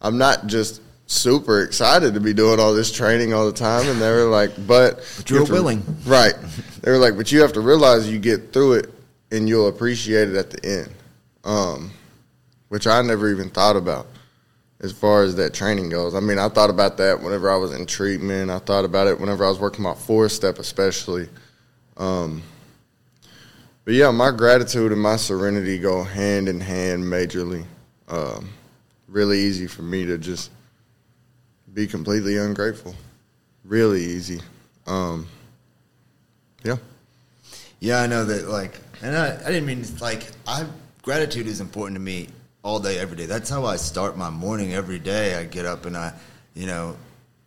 I'm 0.00 0.18
not 0.18 0.46
just 0.46 0.80
super 1.06 1.62
excited 1.62 2.14
to 2.14 2.20
be 2.20 2.32
doing 2.32 2.60
all 2.60 2.74
this 2.74 2.92
training 2.92 3.32
all 3.34 3.46
the 3.46 3.52
time." 3.58 3.88
And 3.88 4.00
they 4.00 4.10
were 4.10 4.26
like, 4.26 4.52
"But, 4.68 5.02
But 5.16 5.30
you 5.30 5.36
you're 5.38 5.46
to- 5.46 5.52
willing." 5.52 5.82
right?" 6.06 6.34
They 6.82 6.92
were 6.92 6.98
like, 6.98 7.16
"But 7.16 7.32
you 7.32 7.40
have 7.40 7.54
to 7.54 7.60
realize 7.60 8.08
you 8.08 8.18
get 8.20 8.52
through 8.52 8.74
it, 8.74 8.94
and 9.32 9.48
you'll 9.48 9.66
appreciate 9.68 10.28
it 10.28 10.36
at 10.36 10.50
the 10.50 10.64
end." 10.64 10.88
Um, 11.44 11.90
which 12.68 12.86
I 12.86 13.02
never 13.02 13.30
even 13.30 13.50
thought 13.50 13.76
about 13.76 14.06
as 14.80 14.92
far 14.92 15.22
as 15.22 15.36
that 15.36 15.54
training 15.54 15.88
goes. 15.88 16.14
I 16.14 16.20
mean, 16.20 16.38
I 16.38 16.48
thought 16.48 16.70
about 16.70 16.98
that 16.98 17.22
whenever 17.22 17.50
I 17.50 17.56
was 17.56 17.72
in 17.72 17.86
treatment. 17.86 18.50
I 18.50 18.58
thought 18.58 18.84
about 18.84 19.06
it 19.06 19.18
whenever 19.18 19.44
I 19.44 19.48
was 19.48 19.58
working 19.58 19.82
my 19.82 19.94
four 19.94 20.28
step, 20.28 20.58
especially. 20.58 21.28
Um, 21.96 22.42
but 23.84 23.94
yeah, 23.94 24.10
my 24.10 24.30
gratitude 24.30 24.92
and 24.92 25.00
my 25.00 25.16
serenity 25.16 25.78
go 25.78 26.02
hand 26.04 26.48
in 26.48 26.60
hand 26.60 27.04
majorly. 27.04 27.64
Um, 28.08 28.50
really 29.08 29.38
easy 29.38 29.66
for 29.66 29.82
me 29.82 30.04
to 30.06 30.18
just 30.18 30.50
be 31.72 31.86
completely 31.86 32.36
ungrateful. 32.36 32.94
Really 33.64 34.02
easy. 34.02 34.40
Um, 34.86 35.26
yeah. 36.62 36.76
Yeah, 37.80 38.00
I 38.00 38.06
know 38.06 38.24
that. 38.24 38.48
Like, 38.48 38.78
and 39.02 39.16
I, 39.16 39.36
I 39.36 39.50
didn't 39.50 39.66
mean 39.66 39.84
like 40.00 40.26
I 40.46 40.66
gratitude 41.02 41.46
is 41.46 41.60
important 41.60 41.96
to 41.96 42.00
me 42.00 42.28
all 42.64 42.80
day, 42.80 42.98
every 42.98 43.16
day. 43.16 43.26
That's 43.26 43.50
how 43.50 43.66
I 43.66 43.76
start 43.76 44.16
my 44.16 44.30
morning 44.30 44.72
every 44.72 44.98
day. 44.98 45.36
I 45.36 45.44
get 45.44 45.66
up 45.66 45.84
and 45.84 45.94
I, 45.94 46.14
you 46.54 46.66
know, 46.66 46.96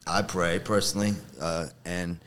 I 0.05 0.21
pray 0.21 0.59
personally, 0.59 1.13
uh, 1.41 1.65
and 1.85 2.19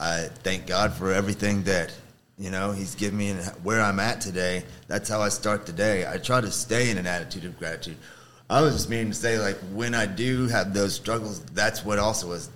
I 0.00 0.28
thank 0.42 0.66
God 0.66 0.94
for 0.94 1.12
everything 1.12 1.62
that 1.64 1.94
you 2.38 2.50
know 2.50 2.72
He's 2.72 2.94
given 2.94 3.18
me 3.18 3.28
and 3.28 3.40
where 3.62 3.82
I'm 3.82 4.00
at 4.00 4.22
today. 4.22 4.64
That's 4.88 5.08
how 5.08 5.20
I 5.20 5.28
start 5.28 5.66
the 5.66 5.72
day. 5.72 6.10
I 6.10 6.16
try 6.16 6.40
to 6.40 6.50
stay 6.50 6.90
in 6.90 6.96
an 6.96 7.06
attitude 7.06 7.44
of 7.44 7.58
gratitude. 7.58 7.98
I 8.48 8.62
was 8.62 8.74
just 8.74 8.88
meaning 8.88 9.10
to 9.10 9.14
say, 9.14 9.38
like, 9.38 9.58
when 9.72 9.94
I 9.94 10.06
do 10.06 10.46
have 10.46 10.72
those 10.72 10.94
struggles, 10.94 11.40
that's 11.46 11.84
what 11.84 11.98
also 11.98 12.32
is 12.32 12.48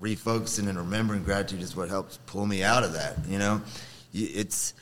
refocusing 0.00 0.68
and 0.68 0.78
remembering 0.78 1.24
gratitude 1.24 1.60
is 1.60 1.74
what 1.74 1.88
helps 1.88 2.18
pull 2.26 2.46
me 2.46 2.62
out 2.62 2.84
of 2.84 2.92
that. 2.92 3.16
You 3.26 3.38
know, 3.38 3.62
it's, 4.12 4.74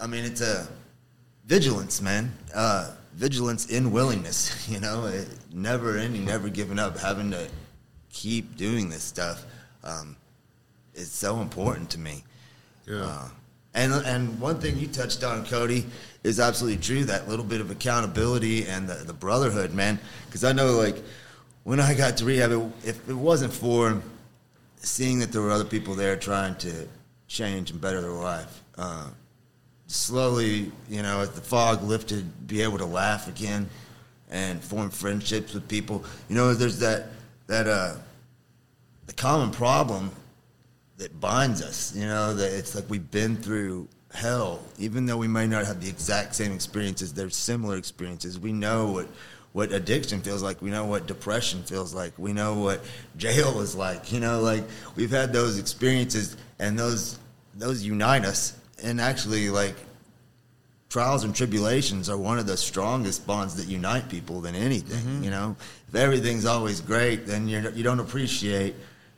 I 0.00 0.06
mean, 0.06 0.24
it's 0.24 0.40
a 0.40 0.68
vigilance, 1.46 2.00
man. 2.00 2.32
Uh, 2.54 2.92
vigilance 3.14 3.66
in 3.66 3.92
willingness. 3.92 4.68
You 4.70 4.80
know, 4.80 5.06
it, 5.06 5.28
never 5.52 5.98
ending, 5.98 6.24
never 6.24 6.48
giving 6.48 6.78
up, 6.78 6.96
having 6.96 7.32
to 7.32 7.48
keep 8.10 8.56
doing 8.56 8.88
this 8.88 9.02
stuff. 9.02 9.44
Um, 9.82 10.16
is 10.94 11.10
so 11.10 11.40
important 11.40 11.90
to 11.90 11.98
me. 11.98 12.24
Yeah. 12.86 13.04
Uh, 13.04 13.28
and 13.74 13.92
and 13.92 14.40
one 14.40 14.60
thing 14.60 14.78
you 14.78 14.88
touched 14.88 15.22
on, 15.22 15.46
Cody, 15.46 15.86
is 16.24 16.40
absolutely 16.40 16.82
true. 16.82 17.04
That 17.04 17.28
little 17.28 17.44
bit 17.44 17.60
of 17.60 17.70
accountability 17.70 18.66
and 18.66 18.88
the, 18.88 18.94
the 18.94 19.12
brotherhood, 19.12 19.72
man. 19.72 19.98
Because 20.26 20.42
I 20.44 20.52
know, 20.52 20.72
like, 20.72 20.96
when 21.64 21.78
I 21.78 21.94
got 21.94 22.16
to 22.18 22.24
rehab, 22.24 22.50
it, 22.50 22.72
if 22.84 23.08
it 23.08 23.14
wasn't 23.14 23.52
for 23.52 24.02
seeing 24.76 25.20
that 25.20 25.30
there 25.30 25.42
were 25.42 25.50
other 25.50 25.64
people 25.64 25.94
there 25.94 26.16
trying 26.16 26.56
to 26.56 26.88
change 27.28 27.70
and 27.70 27.80
better 27.80 28.00
their 28.00 28.10
life, 28.10 28.62
uh, 28.76 29.06
slowly, 29.90 30.70
you 30.88 31.02
know, 31.02 31.20
as 31.20 31.30
the 31.30 31.40
fog 31.40 31.82
lifted, 31.82 32.46
be 32.46 32.62
able 32.62 32.78
to 32.78 32.86
laugh 32.86 33.28
again 33.28 33.68
and 34.30 34.62
form 34.62 34.88
friendships 34.90 35.52
with 35.52 35.66
people. 35.68 36.04
You 36.28 36.36
know, 36.36 36.54
there's 36.54 36.78
that 36.78 37.08
that 37.48 37.66
uh, 37.66 37.96
the 39.06 39.12
common 39.12 39.50
problem 39.50 40.12
that 40.98 41.20
binds 41.20 41.62
us. 41.62 41.94
You 41.94 42.06
know, 42.06 42.34
that 42.34 42.52
it's 42.52 42.74
like 42.74 42.84
we've 42.88 43.10
been 43.10 43.36
through 43.36 43.88
hell, 44.14 44.60
even 44.78 45.06
though 45.06 45.16
we 45.16 45.28
may 45.28 45.46
not 45.46 45.66
have 45.66 45.80
the 45.80 45.88
exact 45.88 46.36
same 46.36 46.52
experiences. 46.52 47.12
There's 47.12 47.34
similar 47.34 47.76
experiences. 47.76 48.38
We 48.38 48.52
know 48.52 48.92
what 48.92 49.08
what 49.52 49.72
addiction 49.72 50.20
feels 50.20 50.44
like. 50.44 50.62
We 50.62 50.70
know 50.70 50.84
what 50.84 51.08
depression 51.08 51.64
feels 51.64 51.92
like. 51.92 52.12
We 52.16 52.32
know 52.32 52.54
what 52.54 52.84
jail 53.16 53.60
is 53.60 53.74
like. 53.74 54.12
You 54.12 54.20
know, 54.20 54.40
like 54.40 54.62
we've 54.94 55.10
had 55.10 55.32
those 55.32 55.58
experiences, 55.58 56.36
and 56.60 56.78
those 56.78 57.18
those 57.54 57.82
unite 57.82 58.24
us. 58.24 58.56
And 58.82 59.00
actually, 59.00 59.50
like 59.50 59.74
trials 60.88 61.24
and 61.24 61.34
tribulations 61.34 62.10
are 62.10 62.18
one 62.18 62.38
of 62.38 62.46
the 62.46 62.56
strongest 62.56 63.26
bonds 63.26 63.54
that 63.56 63.68
unite 63.68 64.08
people 64.08 64.40
than 64.40 64.54
anything. 64.54 64.98
Mm-hmm. 64.98 65.24
You 65.24 65.30
know, 65.30 65.56
if 65.88 65.94
everything's 65.94 66.46
always 66.46 66.80
great, 66.80 67.26
then 67.26 67.48
you're, 67.48 67.70
you 67.70 67.82
don't 67.82 68.00
appreciate 68.00 68.74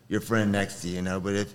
your 0.09 0.20
friend 0.20 0.53
next 0.53 0.83
to 0.83 0.88
you. 0.88 0.96
You 0.96 1.03
know, 1.03 1.18
but 1.18 1.35
if 1.35 1.55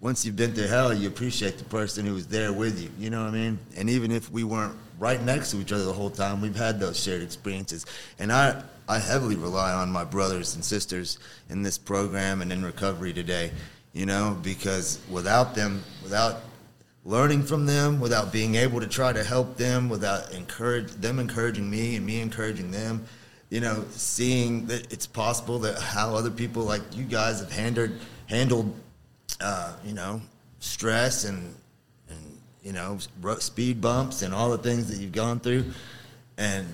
once 0.00 0.24
you've 0.26 0.36
been 0.36 0.52
through 0.52 0.66
hell, 0.66 0.92
you 0.92 1.08
appreciate 1.08 1.56
the 1.56 1.64
person 1.64 2.04
who 2.04 2.12
was 2.12 2.26
there 2.26 2.52
with 2.52 2.80
you. 2.80 2.90
You 2.98 3.08
know 3.08 3.24
what 3.24 3.30
I 3.30 3.36
mean? 3.36 3.58
And 3.76 3.88
even 3.88 4.12
if 4.12 4.30
we 4.30 4.44
weren't 4.44 4.76
right 4.98 5.20
next 5.22 5.50
to 5.52 5.60
each 5.60 5.72
other 5.72 5.84
the 5.84 5.92
whole 5.92 6.10
time, 6.10 6.42
we've 6.42 6.54
had 6.54 6.78
those 6.78 7.02
shared 7.02 7.22
experiences. 7.22 7.86
And 8.18 8.30
I, 8.30 8.62
I 8.86 8.98
heavily 8.98 9.36
rely 9.36 9.72
on 9.72 9.90
my 9.90 10.04
brothers 10.04 10.54
and 10.54 10.64
sisters 10.64 11.18
in 11.48 11.62
this 11.62 11.78
program 11.78 12.42
and 12.42 12.52
in 12.52 12.62
recovery 12.62 13.14
today. 13.14 13.50
You 13.94 14.06
know, 14.06 14.36
because 14.42 15.00
without 15.08 15.54
them, 15.54 15.82
without 16.02 16.42
learning 17.04 17.42
from 17.42 17.66
them 17.66 18.00
without 18.00 18.32
being 18.32 18.54
able 18.54 18.80
to 18.80 18.86
try 18.86 19.12
to 19.12 19.22
help 19.22 19.56
them 19.56 19.88
without 19.88 20.32
encourage 20.32 20.90
them 20.92 21.18
encouraging 21.18 21.68
me 21.68 21.96
and 21.96 22.06
me 22.06 22.20
encouraging 22.20 22.70
them. 22.70 23.04
You 23.50 23.60
know 23.60 23.84
seeing 23.90 24.66
that 24.66 24.92
it's 24.92 25.06
possible 25.06 25.58
that 25.60 25.78
how 25.80 26.14
other 26.14 26.30
people 26.30 26.62
like 26.62 26.82
you 26.92 27.04
guys 27.04 27.40
have 27.40 27.52
handled 27.52 27.92
handled 28.26 28.74
uh, 29.40 29.74
you 29.84 29.94
know 29.94 30.20
stress 30.58 31.24
and 31.24 31.54
and 32.08 32.38
you 32.62 32.72
know 32.72 32.98
speed 33.38 33.80
bumps 33.80 34.22
and 34.22 34.34
all 34.34 34.50
the 34.50 34.58
things 34.58 34.88
that 34.88 34.98
you've 34.98 35.12
gone 35.12 35.40
through. 35.40 35.64
And 36.38 36.66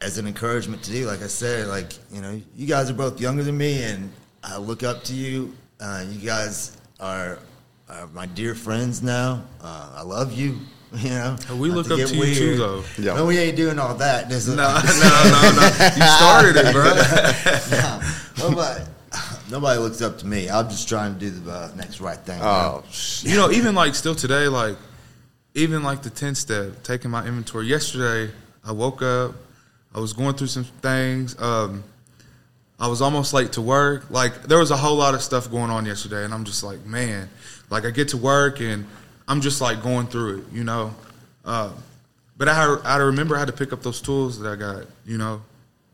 as 0.00 0.18
an 0.18 0.26
encouragement 0.26 0.82
to 0.82 0.90
you 0.90 1.06
like 1.06 1.22
i 1.22 1.28
said 1.28 1.68
like 1.68 1.92
you 2.10 2.20
know 2.20 2.42
you 2.56 2.66
guys 2.66 2.90
are 2.90 2.94
both 2.94 3.20
younger 3.20 3.44
than 3.44 3.56
me 3.56 3.84
and 3.84 4.10
i 4.42 4.56
look 4.56 4.82
up 4.82 5.04
to 5.04 5.14
you. 5.14 5.54
Uh, 5.80 6.04
you 6.08 6.26
guys 6.26 6.76
are, 6.98 7.38
are 7.88 8.06
my 8.08 8.26
dear 8.26 8.54
friends 8.54 9.02
now 9.02 9.42
uh, 9.62 9.92
i 9.96 10.02
love 10.02 10.32
you 10.32 10.58
you 10.96 11.10
know 11.10 11.36
We 11.56 11.68
Not 11.68 11.76
look 11.76 11.86
to 11.88 11.94
up 12.02 12.08
to 12.08 12.16
you 12.16 12.34
too, 12.34 12.46
weird. 12.46 12.58
though. 12.60 12.84
Yeah. 12.98 13.14
no 13.14 13.26
we 13.26 13.36
ain't 13.38 13.56
doing 13.56 13.78
all 13.78 13.94
that 13.96 14.28
There's 14.30 14.48
No, 14.48 14.54
no, 14.56 14.70
no, 14.70 15.50
no. 15.52 15.66
You 15.96 16.02
started 16.16 16.56
it, 16.56 16.72
bro. 16.72 18.48
nobody, 18.48 18.84
nobody 19.50 19.80
looks 19.80 20.00
up 20.00 20.16
to 20.18 20.26
me 20.26 20.48
i'm 20.48 20.68
just 20.70 20.88
trying 20.88 21.12
to 21.14 21.20
do 21.20 21.30
the 21.30 21.52
uh, 21.52 21.70
next 21.76 22.00
right 22.00 22.18
thing 22.20 22.38
you 22.38 22.44
know? 22.44 22.82
Oh, 22.82 22.84
you 23.22 23.36
know, 23.36 23.50
even 23.50 23.74
like 23.74 23.94
still 23.94 24.14
today, 24.14 24.48
like 24.48 24.76
even 25.54 25.82
like 25.82 26.02
the 26.02 26.10
ten 26.10 26.34
step, 26.34 26.82
taking 26.84 27.10
my 27.10 27.26
inventory. 27.26 27.66
Yesterday, 27.66 28.32
I 28.64 28.70
woke 28.72 29.02
up, 29.02 29.34
I 29.94 29.98
was 29.98 30.12
going 30.12 30.34
through 30.36 30.46
some 30.48 30.64
things. 30.64 31.40
Um, 31.40 31.82
I 32.78 32.86
was 32.86 33.02
almost 33.02 33.32
late 33.34 33.52
to 33.52 33.60
work. 33.62 34.08
Like 34.10 34.44
there 34.44 34.58
was 34.58 34.70
a 34.70 34.76
whole 34.76 34.96
lot 34.96 35.14
of 35.14 35.22
stuff 35.22 35.50
going 35.50 35.70
on 35.70 35.84
yesterday, 35.84 36.24
and 36.24 36.32
I'm 36.32 36.44
just 36.44 36.62
like, 36.62 36.84
man, 36.86 37.28
like 37.70 37.84
I 37.84 37.90
get 37.90 38.08
to 38.08 38.16
work 38.16 38.60
and 38.60 38.86
I'm 39.26 39.40
just 39.40 39.60
like 39.60 39.82
going 39.82 40.06
through 40.06 40.38
it, 40.38 40.44
you 40.52 40.64
know. 40.64 40.94
Uh, 41.44 41.72
but 42.36 42.48
I 42.48 42.76
I 42.84 42.96
remember 42.96 43.36
I 43.36 43.40
had 43.40 43.48
to 43.48 43.54
pick 43.54 43.72
up 43.72 43.82
those 43.82 44.00
tools 44.00 44.38
that 44.40 44.50
I 44.50 44.56
got, 44.56 44.86
you 45.04 45.18
know. 45.18 45.42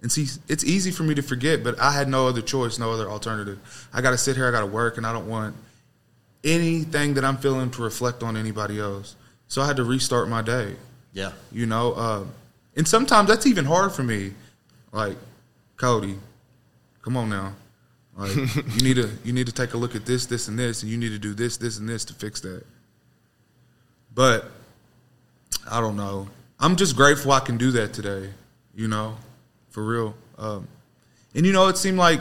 And 0.03 0.13
see, 0.13 0.27
it's 0.49 0.65
easy 0.65 0.91
for 0.91 1.03
me 1.03 1.15
to 1.15 1.23
forget, 1.23 1.65
but 1.65 1.81
I 1.81 1.91
had 1.91 2.09
no 2.09 2.29
other 2.29 2.43
choice, 2.43 2.79
no 2.79 2.93
other 2.93 3.09
alternative. 3.09 3.89
I 3.93 4.03
got 4.03 4.11
to 4.11 4.19
sit 4.19 4.37
here, 4.37 4.47
I 4.47 4.51
got 4.51 4.61
to 4.61 4.67
work, 4.67 4.99
and 4.99 5.07
I 5.07 5.15
don't 5.15 5.27
want 5.27 5.57
anything 6.45 7.15
that 7.15 7.25
I'm 7.25 7.39
feeling 7.39 7.71
to 7.71 7.83
reflect 7.83 8.23
on 8.23 8.37
anybody 8.37 8.79
else. 8.79 9.17
So 9.49 9.63
I 9.63 9.67
had 9.67 9.77
to 9.77 9.85
restart 9.85 10.29
my 10.29 10.43
day. 10.43 10.77
Yeah. 11.15 11.33
You 11.51 11.65
know, 11.65 11.93
uh, 11.95 12.25
and 12.77 12.87
sometimes 12.87 13.29
that's 13.29 13.47
even 13.47 13.65
hard 13.65 13.93
for 13.93 14.03
me. 14.03 14.33
Like, 14.93 15.17
Cody, 15.79 16.19
come 17.01 17.17
on 17.17 17.31
now. 17.31 17.55
Like 18.16 18.35
you 18.35 18.85
need 18.85 18.94
to 18.94 19.11
you 19.24 19.33
need 19.33 19.46
to 19.46 19.53
take 19.53 19.74
a 19.74 19.77
look 19.77 19.96
at 19.96 20.07
this, 20.07 20.27
this, 20.27 20.48
and 20.48 20.59
this, 20.59 20.83
and 20.83 20.90
you 20.90 20.96
need 20.96 21.11
to 21.11 21.18
do 21.18 21.35
this, 21.35 21.57
this, 21.57 21.79
and 21.79 21.88
this 21.88 22.05
to 22.07 22.14
fix 22.14 22.40
that. 22.42 22.64
But 24.14 24.50
I 25.68 25.81
don't 25.81 25.96
know. 25.96 26.29
I'm 26.61 26.77
just 26.77 26.96
grateful 26.96 27.33
I 27.33 27.40
can 27.40 27.57
do 27.57 27.72
that 27.72 27.92
today. 27.92 28.31
You 28.74 28.88
know, 28.88 29.16
for 29.70 29.85
real. 29.85 30.14
Um, 30.38 30.68
and 31.35 31.44
you 31.44 31.53
know, 31.53 31.68
it 31.68 31.77
seemed 31.77 31.98
like 31.98 32.20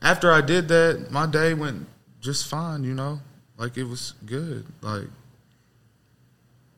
after 0.00 0.32
I 0.32 0.40
did 0.40 0.68
that, 0.68 1.10
my 1.10 1.26
day 1.26 1.52
went 1.52 1.86
just 2.20 2.48
fine. 2.48 2.84
You 2.84 2.94
know, 2.94 3.20
like 3.58 3.76
it 3.76 3.84
was 3.84 4.14
good. 4.24 4.64
Like 4.80 5.08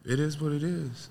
it 0.04 0.18
is 0.18 0.40
what 0.40 0.52
it 0.52 0.64
is. 0.64 1.08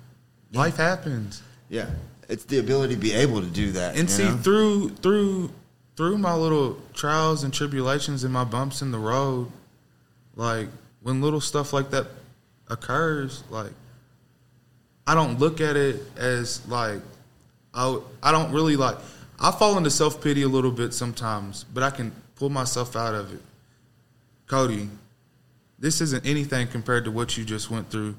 Life 0.51 0.77
happens. 0.77 1.41
Yeah, 1.69 1.89
it's 2.29 2.45
the 2.45 2.59
ability 2.59 2.95
to 2.95 2.99
be 2.99 3.13
able 3.13 3.41
to 3.41 3.47
do 3.47 3.71
that. 3.73 3.97
And 3.97 4.09
see, 4.09 4.23
know? 4.23 4.37
through 4.37 4.89
through 4.89 5.51
through 5.95 6.17
my 6.17 6.33
little 6.33 6.77
trials 6.93 7.43
and 7.43 7.53
tribulations 7.53 8.23
and 8.23 8.33
my 8.33 8.43
bumps 8.43 8.81
in 8.81 8.91
the 8.91 8.99
road, 8.99 9.51
like 10.35 10.67
when 11.01 11.21
little 11.21 11.41
stuff 11.41 11.73
like 11.73 11.91
that 11.91 12.07
occurs, 12.69 13.43
like 13.49 13.71
I 15.07 15.15
don't 15.15 15.39
look 15.39 15.61
at 15.61 15.75
it 15.75 16.01
as 16.17 16.65
like 16.67 17.01
I 17.73 17.99
I 18.21 18.31
don't 18.31 18.51
really 18.51 18.75
like 18.75 18.97
I 19.39 19.51
fall 19.51 19.77
into 19.77 19.89
self 19.89 20.21
pity 20.21 20.43
a 20.43 20.47
little 20.47 20.71
bit 20.71 20.93
sometimes, 20.93 21.65
but 21.73 21.83
I 21.83 21.89
can 21.89 22.11
pull 22.35 22.49
myself 22.49 22.95
out 22.95 23.13
of 23.13 23.33
it. 23.33 23.41
Cody, 24.47 24.89
this 25.79 26.01
isn't 26.01 26.25
anything 26.25 26.67
compared 26.67 27.05
to 27.05 27.11
what 27.11 27.37
you 27.37 27.43
just 27.43 27.69
went 27.71 27.89
through 27.89 28.15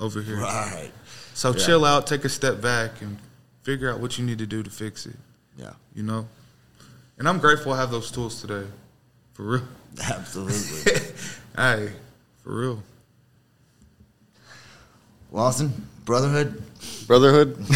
over 0.00 0.22
here. 0.22 0.38
Right. 0.38 0.90
So 1.34 1.50
yeah. 1.52 1.64
chill 1.64 1.84
out, 1.84 2.06
take 2.06 2.24
a 2.24 2.28
step 2.28 2.60
back, 2.60 3.00
and 3.00 3.18
figure 3.62 3.90
out 3.90 4.00
what 4.00 4.18
you 4.18 4.24
need 4.24 4.38
to 4.38 4.46
do 4.46 4.62
to 4.62 4.70
fix 4.70 5.06
it. 5.06 5.16
Yeah. 5.56 5.72
You 5.94 6.02
know? 6.02 6.26
And 7.18 7.28
I'm 7.28 7.38
grateful 7.38 7.72
I 7.72 7.78
have 7.78 7.90
those 7.90 8.10
tools 8.10 8.40
today. 8.40 8.66
For 9.32 9.42
real. 9.42 9.62
Absolutely. 10.10 11.02
hey, 11.56 11.90
for 12.42 12.54
real. 12.54 12.82
Lawson, 15.32 15.88
Brotherhood? 16.04 16.62
Brotherhood? 17.06 17.58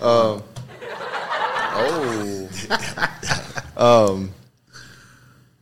um, 0.00 0.42
oh. 1.76 2.48
um, 3.76 4.34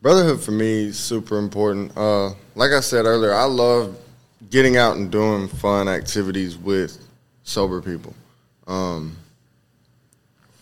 brotherhood 0.00 0.40
for 0.40 0.52
me 0.52 0.86
is 0.86 0.98
super 0.98 1.36
important. 1.36 1.94
Uh, 1.96 2.30
like 2.54 2.70
I 2.70 2.80
said 2.80 3.04
earlier, 3.04 3.34
I 3.34 3.44
love 3.44 3.98
getting 4.50 4.76
out 4.78 4.96
and 4.96 5.10
doing 5.10 5.46
fun 5.48 5.88
activities 5.88 6.56
with 6.56 7.06
sober 7.42 7.82
people. 7.82 8.14
Um, 8.66 9.16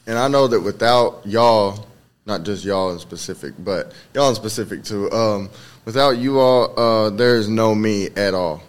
and 0.06 0.18
I 0.18 0.28
know 0.28 0.46
that 0.46 0.60
without 0.60 1.22
y'all, 1.24 1.86
not 2.26 2.44
just 2.44 2.64
y'all 2.64 2.90
in 2.92 2.98
specific, 2.98 3.54
but 3.58 3.92
y'all 4.14 4.28
in 4.28 4.34
specific 4.34 4.84
too, 4.84 5.10
um, 5.12 5.50
without 5.84 6.18
you 6.18 6.38
all, 6.38 6.78
uh, 6.78 7.10
there's 7.10 7.48
no 7.48 7.74
me 7.74 8.08
at 8.16 8.34
all. 8.34 8.62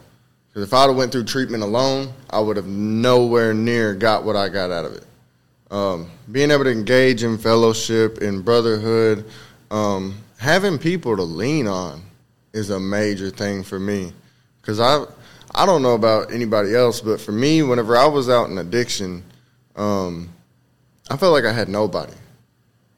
Because 0.49 0.63
if 0.63 0.73
I'd 0.73 0.87
have 0.87 0.95
went 0.95 1.11
through 1.11 1.25
treatment 1.25 1.63
alone, 1.63 2.11
I 2.29 2.39
would 2.39 2.57
have 2.57 2.67
nowhere 2.67 3.53
near 3.53 3.93
got 3.93 4.23
what 4.23 4.35
I 4.35 4.49
got 4.49 4.71
out 4.71 4.85
of 4.85 4.93
it. 4.93 5.03
Um, 5.69 6.09
being 6.31 6.49
able 6.49 6.63
to 6.63 6.71
engage 6.71 7.23
in 7.23 7.37
fellowship, 7.37 8.19
in 8.19 8.41
brotherhood, 8.41 9.25
um, 9.69 10.17
having 10.37 10.77
people 10.77 11.15
to 11.15 11.23
lean 11.23 11.67
on 11.67 12.01
is 12.53 12.69
a 12.69 12.79
major 12.79 13.29
thing 13.29 13.63
for 13.63 13.79
me. 13.79 14.13
Because 14.61 14.79
I, 14.79 15.05
I 15.53 15.65
don't 15.65 15.81
know 15.81 15.93
about 15.93 16.31
anybody 16.31 16.73
else, 16.73 17.01
but 17.01 17.21
for 17.21 17.31
me, 17.31 17.61
whenever 17.63 17.97
I 17.97 18.07
was 18.07 18.29
out 18.29 18.49
in 18.49 18.57
addiction, 18.57 19.23
um, 19.75 20.29
I 21.09 21.17
felt 21.17 21.33
like 21.33 21.45
I 21.45 21.53
had 21.53 21.69
nobody, 21.69 22.13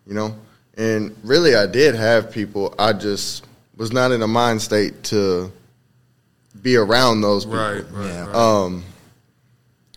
you 0.06 0.13
know? 0.13 0.36
And 0.78 1.15
really, 1.24 1.56
I 1.56 1.67
did 1.67 1.95
have 1.95 2.32
people. 2.32 2.74
I 2.80 2.93
just 2.93 3.45
was 3.76 3.91
not 3.91 4.12
in 4.12 4.22
a 4.22 4.28
mind 4.28 4.62
state 4.62 5.04
to 5.06 5.52
be 6.62 6.76
around 6.76 7.22
those 7.22 7.45
people. 7.45 7.60
Right, 7.60 7.91
right, 7.91 8.06
yeah. 8.06 8.26
right. 8.26 8.36
Um, 8.36 8.84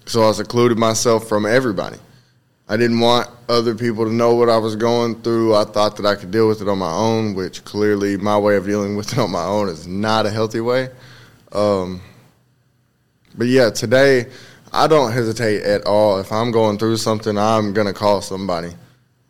so 0.07 0.29
I 0.29 0.33
secluded 0.33 0.79
myself 0.79 1.29
from 1.29 1.47
everybody. 1.47 1.99
I 2.69 2.77
didn't 2.77 3.01
want 3.01 3.29
other 3.49 3.75
people 3.75 4.05
to 4.05 4.13
know 4.13 4.35
what 4.35 4.49
I 4.49 4.57
was 4.57 4.77
going 4.77 5.21
through. 5.23 5.55
I 5.55 5.65
thought 5.65 5.97
that 5.97 6.07
I 6.07 6.15
could 6.15 6.31
deal 6.31 6.49
with 6.49 6.63
it 6.63 6.69
on 6.69 6.79
my 6.79 6.93
own, 6.93 7.35
which 7.35 7.65
clearly 7.65 8.17
my 8.17 8.39
way 8.39 8.57
of 8.57 8.67
dealing 8.67 8.97
with 8.97 9.13
it 9.13 9.19
on 9.19 9.31
my 9.31 9.45
own 9.45 9.69
is 9.69 9.87
not 9.87 10.27
a 10.27 10.31
healthy 10.31 10.61
way. 10.61 10.89
Um, 11.53 12.01
but 13.37 13.47
yeah, 13.47 13.71
today 13.71 14.27
I 14.75 14.87
don't 14.87 15.13
hesitate 15.13 15.65
at 15.65 15.85
all. 15.85 16.19
If 16.19 16.33
I'm 16.33 16.51
going 16.51 16.79
through 16.79 16.97
something, 16.97 17.37
I'm 17.37 17.75
gonna 17.75 17.93
call 17.93 18.23
somebody, 18.23 18.73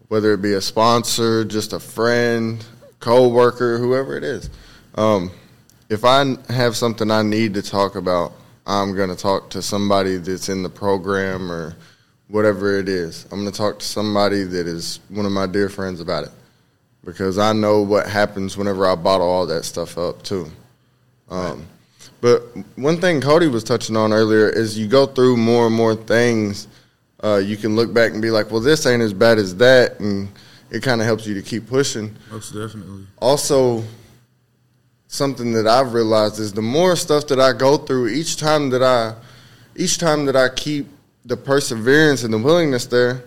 whether 0.07 0.33
it 0.33 0.41
be 0.41 0.53
a 0.53 0.61
sponsor, 0.61 1.45
just 1.45 1.73
a 1.73 1.81
friend, 1.81 2.65
co-worker, 3.01 3.79
whoever 3.79 4.17
it 4.17 4.23
is. 4.23 4.51
Um, 4.95 5.33
if 5.89 6.05
I 6.05 6.37
have 6.49 6.77
something 6.77 7.11
I 7.11 7.23
need 7.23 7.55
to 7.55 7.63
talk 7.63 7.97
about, 7.97 8.35
I'm 8.67 8.95
gonna 8.95 9.17
talk 9.17 9.51
to 9.51 9.63
somebody 9.63 10.17
that's 10.19 10.49
in 10.49 10.63
the 10.63 10.71
program 10.71 11.51
or 11.51 11.75
whatever 12.29 12.79
it 12.79 12.89
is. 12.89 13.27
I'm 13.33 13.41
gonna 13.41 13.51
talk 13.51 13.81
to 13.81 13.85
somebody 13.85 14.45
that 14.45 14.69
is 14.69 15.01
one 15.09 15.27
of 15.27 15.33
my 15.33 15.49
dear 15.49 15.69
friends 15.69 16.01
about 16.01 16.23
it 16.23 16.31
because 17.05 17.37
I 17.37 17.53
know 17.53 17.83
what 17.83 18.07
happens 18.07 18.57
whenever 18.57 18.87
I 18.87 18.95
bottle 18.95 19.29
all 19.29 19.47
that 19.47 19.65
stuff 19.65 19.99
up 19.99 20.23
too. 20.23 20.51
Um, 21.29 21.67
but 22.21 22.43
one 22.77 23.01
thing 23.01 23.21
Cody 23.21 23.49
was 23.49 23.65
touching 23.65 23.97
on 23.97 24.13
earlier 24.13 24.49
is 24.49 24.79
you 24.79 24.87
go 24.87 25.07
through 25.07 25.37
more 25.37 25.67
and 25.67 25.75
more 25.75 25.95
things. 25.95 26.69
Uh, 27.23 27.37
you 27.37 27.57
can 27.57 27.77
look 27.77 27.93
back 27.93 28.13
and 28.13 28.23
be 28.23 28.31
like, 28.31 28.51
well, 28.51 28.61
this 28.61 28.87
ain't 28.87 29.03
as 29.03 29.13
bad 29.13 29.39
as 29.39 29.57
that. 29.57 30.01
And 30.01 30.29
it 30.71 30.83
kind 30.83 31.01
of 31.01 31.07
helps 31.07 31.27
you 31.27 31.35
to 31.35 31.43
keep 31.43 31.67
pushing. 31.67 32.15
Most 32.31 32.53
definitely. 32.53 33.07
Also, 33.21 33.83
something 35.09 35.53
that 35.53 35.67
I've 35.67 35.93
realized 35.95 36.39
is 36.39 36.53
the 36.53 36.63
more 36.63 36.97
stuff 36.97 37.27
that 37.27 37.41
I 37.41 37.53
go 37.53 37.77
through, 37.77 38.09
each 38.09 38.37
time 38.37 38.71
that 38.71 38.83
I, 38.83 39.15
each 39.77 39.99
time 39.99 40.27
that 40.27 40.37
I 40.37 40.49
keep 40.49 40.87
the 41.25 41.37
perseverance 41.37 42.25
and 42.25 42.33
the 42.33 42.39
willingness 42.39 42.87
there, 42.87 43.25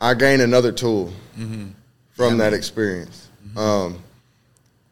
I 0.00 0.14
gain 0.14 0.40
another 0.40 0.72
tool 0.72 1.12
mm-hmm. 1.36 1.68
from 2.12 2.32
yeah, 2.32 2.50
that 2.50 2.54
experience. 2.54 3.28
Mm-hmm. 3.46 3.58
Um, 3.58 4.02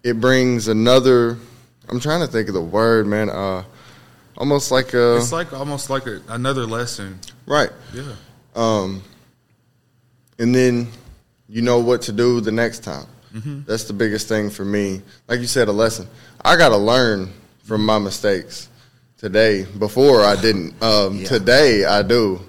it 0.03 0.21
brings 0.21 0.69
another 0.69 1.37
I'm 1.89 2.01
trying 2.01 2.21
to 2.21 2.27
think 2.27 2.49
of 2.49 2.55
the 2.55 2.61
word, 2.61 3.07
man. 3.07 3.31
Uh, 3.31 3.65
almost 4.37 4.71
like 4.71 4.95
a. 4.95 5.17
It's 5.17 5.33
like 5.33 5.53
almost 5.53 5.91
like 5.91 6.07
a, 6.07 6.21
another 6.29 6.67
lesson. 6.67 7.21
Right. 7.47 7.71
Yeah. 7.93 8.15
Um, 8.55 9.03
and 10.39 10.55
then 10.55 10.89
you 11.49 11.63
know 11.63 11.79
what 11.79 12.03
to 12.03 12.13
do 12.13 12.41
the 12.41 12.53
next 12.53 12.81
time. 12.81 13.07
Mm-hmm. 13.33 13.63
That's 13.67 13.85
the 13.85 13.93
biggest 13.93 14.29
thing 14.29 14.51
for 14.51 14.65
me. 14.65 15.03
Like 15.29 15.41
you 15.41 15.47
said, 15.47 15.69
a 15.69 15.73
lesson. 15.73 16.09
I 16.45 16.57
got 16.57 16.71
to 16.71 16.77
learn 16.77 17.33
from 17.65 17.85
my 17.85 17.99
mistakes 17.99 18.69
today. 19.19 19.65
Before 19.65 20.23
I 20.23 20.41
didn't. 20.41 20.83
Um, 20.83 21.19
yeah. 21.19 21.27
Today 21.27 21.85
I 21.85 22.03
do, 22.03 22.41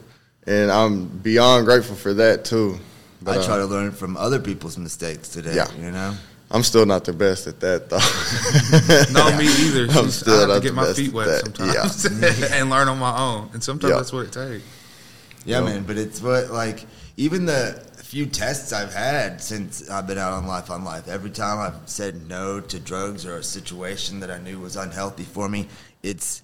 and 0.46 0.72
I'm 0.72 1.08
beyond 1.08 1.66
grateful 1.66 1.96
for 1.96 2.14
that 2.16 2.46
too. 2.46 2.80
But, 3.22 3.40
I 3.40 3.46
try 3.46 3.56
uh, 3.56 3.60
to 3.60 3.66
learn 3.66 3.92
from 3.92 4.16
other 4.16 4.40
people's 4.40 4.78
mistakes 4.78 5.30
today. 5.30 5.56
Yeah. 5.56 5.72
You 5.76 5.92
know. 5.92 6.16
I'm 6.50 6.64
still 6.64 6.86
not 6.86 7.04
the 7.04 7.14
best 7.14 7.48
at 7.48 7.60
that 7.60 7.90
though. 7.90 7.98
no, 9.14 9.38
me 9.38 9.48
either. 9.48 10.00
I'm 10.00 10.10
still 10.10 10.50
I 10.50 10.54
have 10.54 10.62
to 10.62 10.68
get 10.68 10.74
my 10.74 10.94
feet 10.94 11.12
wet 11.12 11.42
sometimes 11.42 12.06
yeah. 12.06 12.48
and 12.54 12.70
learn 12.70 12.88
on 12.88 13.00
my 13.00 13.18
own. 13.18 13.50
And 13.54 13.62
sometimes 13.62 13.94
that's 13.94 14.14
what 14.14 14.28
it 14.28 14.32
takes. 14.32 14.64
Yeah, 15.46 15.62
man. 15.62 15.84
But 15.84 15.98
it's 15.98 16.22
what 16.22 16.52
like 16.52 16.86
even 17.18 17.46
the 17.46 17.84
few 18.08 18.26
tests 18.26 18.72
I've 18.72 18.94
had 18.94 19.42
since 19.42 19.90
I've 19.90 20.08
been 20.08 20.18
out 20.18 20.32
on 20.32 20.48
Life 20.48 20.72
on 20.72 20.86
Life. 20.86 21.10
Every 21.10 21.30
time 21.30 21.60
I've 21.60 21.90
said 21.90 22.30
no 22.30 22.62
to 22.62 22.80
drugs 22.80 23.26
or 23.26 23.38
a 23.38 23.44
situation 23.44 24.22
that 24.22 24.32
I 24.32 24.38
knew 24.38 24.60
was 24.60 24.78
unhealthy 24.78 25.24
for 25.24 25.50
me, 25.50 25.68
it's 26.04 26.42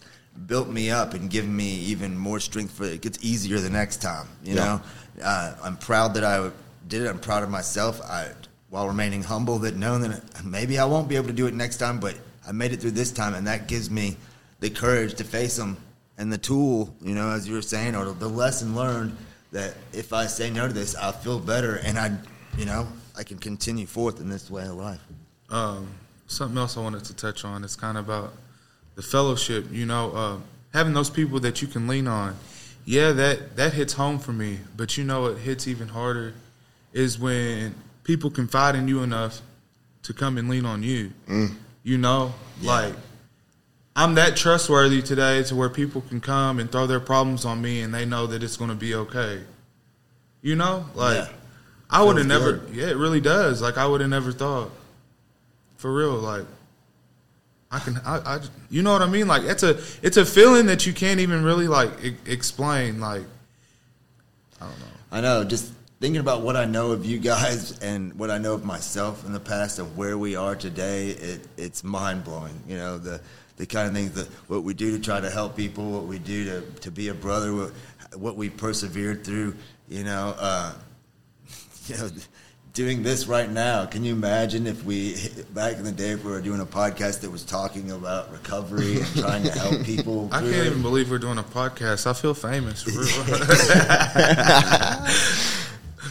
built 0.48 0.68
me 0.68 0.92
up 0.92 1.14
and 1.14 1.30
given 1.30 1.56
me 1.56 1.76
even 1.76 2.18
more 2.18 2.42
strength 2.42 2.74
for 2.74 2.84
it. 2.84 2.94
It 2.94 3.02
gets 3.02 3.24
easier 3.24 3.60
the 3.60 3.70
next 3.70 4.02
time. 4.02 4.28
You 4.44 4.56
yeah. 4.56 4.64
know, 4.64 4.82
uh, 5.24 5.56
I'm 5.64 5.78
proud 5.78 6.16
that 6.16 6.26
I 6.26 6.52
did 6.90 7.04
it. 7.04 7.08
I'm 7.08 7.20
proud 7.20 7.44
of 7.44 7.50
myself. 7.50 8.02
I 8.02 8.32
while 8.74 8.88
remaining 8.88 9.22
humble 9.22 9.60
that 9.60 9.76
knowing 9.76 10.02
that 10.02 10.44
maybe 10.44 10.80
I 10.80 10.86
won't 10.86 11.08
be 11.08 11.16
able 11.16 11.28
to 11.28 11.34
do 11.34 11.46
it 11.46 11.54
next 11.54 11.78
time, 11.78 12.00
but 12.00 12.16
I 12.48 12.54
made 12.54 12.72
it 12.72 12.82
through 12.82 12.98
this 12.98 13.12
time, 13.12 13.36
and 13.36 13.46
that 13.46 13.68
gives 13.68 13.92
me 13.92 14.18
the 14.62 14.72
courage 14.72 15.14
to 15.14 15.24
face 15.24 15.58
them 15.58 15.78
and 16.18 16.34
the 16.34 16.40
tool, 16.40 16.92
you 17.00 17.14
know, 17.14 17.30
as 17.30 17.48
you 17.48 17.54
were 17.54 17.62
saying, 17.62 17.96
or 17.96 18.06
the 18.14 18.28
lesson 18.28 18.76
learned 18.76 19.16
that 19.52 19.76
if 19.94 20.12
I 20.12 20.26
say 20.26 20.50
no 20.50 20.68
to 20.68 20.74
this, 20.74 20.96
I'll 20.96 21.12
feel 21.12 21.40
better, 21.40 21.76
and 21.84 22.00
I, 22.00 22.18
you 22.58 22.66
know, 22.66 22.88
I 23.16 23.22
can 23.22 23.38
continue 23.38 23.86
forth 23.86 24.20
in 24.20 24.28
this 24.28 24.50
way 24.50 24.64
of 24.64 24.74
life. 24.74 25.02
Um, 25.52 25.88
something 26.26 26.58
else 26.58 26.76
I 26.76 26.80
wanted 26.80 27.04
to 27.06 27.16
touch 27.16 27.46
on 27.46 27.64
is 27.64 27.76
kind 27.76 27.96
of 27.96 28.10
about 28.10 28.34
the 28.96 29.04
fellowship, 29.04 29.68
you 29.72 29.86
know, 29.86 30.12
uh, 30.16 30.38
having 30.74 30.94
those 30.94 31.12
people 31.12 31.40
that 31.42 31.62
you 31.62 31.68
can 31.68 31.88
lean 31.88 32.08
on. 32.08 32.36
Yeah, 32.86 33.12
that 33.12 33.56
that 33.56 33.74
hits 33.74 33.94
home 33.94 34.18
for 34.18 34.34
me. 34.34 34.58
But 34.76 34.98
you 34.98 35.04
know, 35.04 35.28
it 35.28 35.38
hits 35.38 35.68
even 35.68 35.90
harder 35.90 36.34
is 36.92 37.20
when 37.20 37.76
people 38.04 38.30
confide 38.30 38.76
in 38.76 38.88
you 38.88 39.02
enough 39.04 39.42
to 40.04 40.14
come 40.14 40.38
and 40.38 40.50
lean 40.50 40.66
on 40.66 40.84
you. 40.84 41.12
Mm. 41.28 41.56
You 41.84 41.98
know, 41.98 42.34
like 42.62 42.94
I'm 43.96 44.16
that 44.16 44.36
trustworthy 44.36 45.02
today 45.02 45.44
to 45.44 45.56
where 45.56 45.70
people 45.70 46.02
can 46.02 46.20
come 46.22 46.60
and 46.60 46.72
throw 46.72 46.88
their 46.88 47.00
problems 47.00 47.46
on 47.46 47.62
me 47.62 47.82
and 47.82 47.94
they 47.94 48.06
know 48.06 48.26
that 48.28 48.42
it's 48.44 48.58
going 48.58 48.70
to 48.70 48.76
be 48.76 48.96
okay. 48.96 49.42
You 50.42 50.56
know, 50.56 50.86
like 50.96 51.18
Yeah. 51.18 51.30
I 51.90 52.02
would 52.04 52.18
have 52.18 52.26
never. 52.28 52.54
good. 52.54 52.76
Yeah, 52.76 52.88
it 52.88 52.98
really 52.98 53.22
does. 53.22 53.62
Like 53.62 53.78
I 53.78 53.86
would 53.86 54.02
have 54.02 54.10
never 54.10 54.32
thought. 54.32 54.72
For 55.78 55.94
real, 55.94 56.14
like 56.14 56.46
I 57.70 57.80
can. 57.80 57.98
I, 58.06 58.36
I. 58.36 58.40
You 58.70 58.82
know 58.84 58.94
what 58.94 59.02
I 59.02 59.06
mean? 59.08 59.28
Like 59.28 59.44
it's 59.44 59.64
a. 59.64 59.80
It's 60.02 60.18
a 60.18 60.26
feeling 60.26 60.66
that 60.68 60.86
you 60.88 60.94
can't 60.94 61.20
even 61.20 61.44
really 61.44 61.68
like 61.68 61.92
e- 62.04 62.16
explain. 62.26 63.00
Like 63.00 63.24
I 64.62 64.66
don't 64.66 64.80
know. 64.80 64.86
I 65.12 65.22
know. 65.22 65.44
Just 65.44 65.72
thinking 66.04 66.20
about 66.20 66.42
what 66.42 66.58
I 66.58 66.66
know 66.66 66.92
of 66.92 67.06
you 67.06 67.18
guys 67.18 67.80
and 67.82 68.14
what 68.20 68.30
I 68.30 68.38
know 68.38 68.54
of 68.56 68.66
myself 68.66 69.26
in 69.26 69.32
the 69.32 69.40
past 69.40 69.80
and 69.80 69.96
where 69.96 70.18
we 70.18 70.36
are 70.36 70.54
today, 70.54 71.12
it, 71.12 71.48
it's 71.56 71.82
mind 71.82 72.26
blowing. 72.26 72.62
You 72.68 72.76
know 72.76 72.98
the 72.98 73.22
the 73.56 73.66
kind 73.66 73.88
of 73.88 73.94
things 73.94 74.12
that 74.16 74.28
what 74.50 74.64
we 74.64 74.74
do 74.74 74.98
to 74.98 75.02
try 75.02 75.22
to 75.22 75.30
help 75.30 75.56
people, 75.56 75.90
what 75.92 76.04
we 76.04 76.20
do 76.20 76.44
to 76.44 76.62
to 76.82 76.92
be 76.92 77.08
a 77.08 77.14
brother, 77.14 77.56
what, 77.56 77.72
what 78.18 78.36
we 78.36 78.50
persevered 78.50 79.24
through. 79.24 79.56
You 79.88 80.04
know, 80.04 80.36
uh, 80.38 80.74
you 81.88 81.96
know. 81.96 82.10
Doing 82.74 83.04
this 83.04 83.28
right 83.28 83.52
now, 83.52 83.86
can 83.86 84.04
you 84.04 84.14
imagine 84.14 84.66
if 84.66 84.84
we 84.84 85.16
back 85.52 85.78
in 85.78 85.84
the 85.84 85.92
day 85.92 86.10
if 86.10 86.24
we 86.24 86.32
were 86.32 86.42
doing 86.42 86.60
a 86.60 86.66
podcast 86.66 87.22
that 87.22 87.30
was 87.30 87.46
talking 87.46 87.92
about 87.92 88.32
recovery 88.32 88.96
and 88.96 89.06
trying 89.16 89.44
to 89.44 89.52
help 89.52 89.84
people? 89.86 90.28
I 90.32 90.40
can't 90.40 90.54
it? 90.54 90.66
even 90.66 90.82
believe 90.82 91.12
we're 91.12 91.20
doing 91.20 91.38
a 91.38 91.44
podcast. 91.44 92.08
I 92.08 92.14
feel 92.14 92.34
famous. 92.34 92.84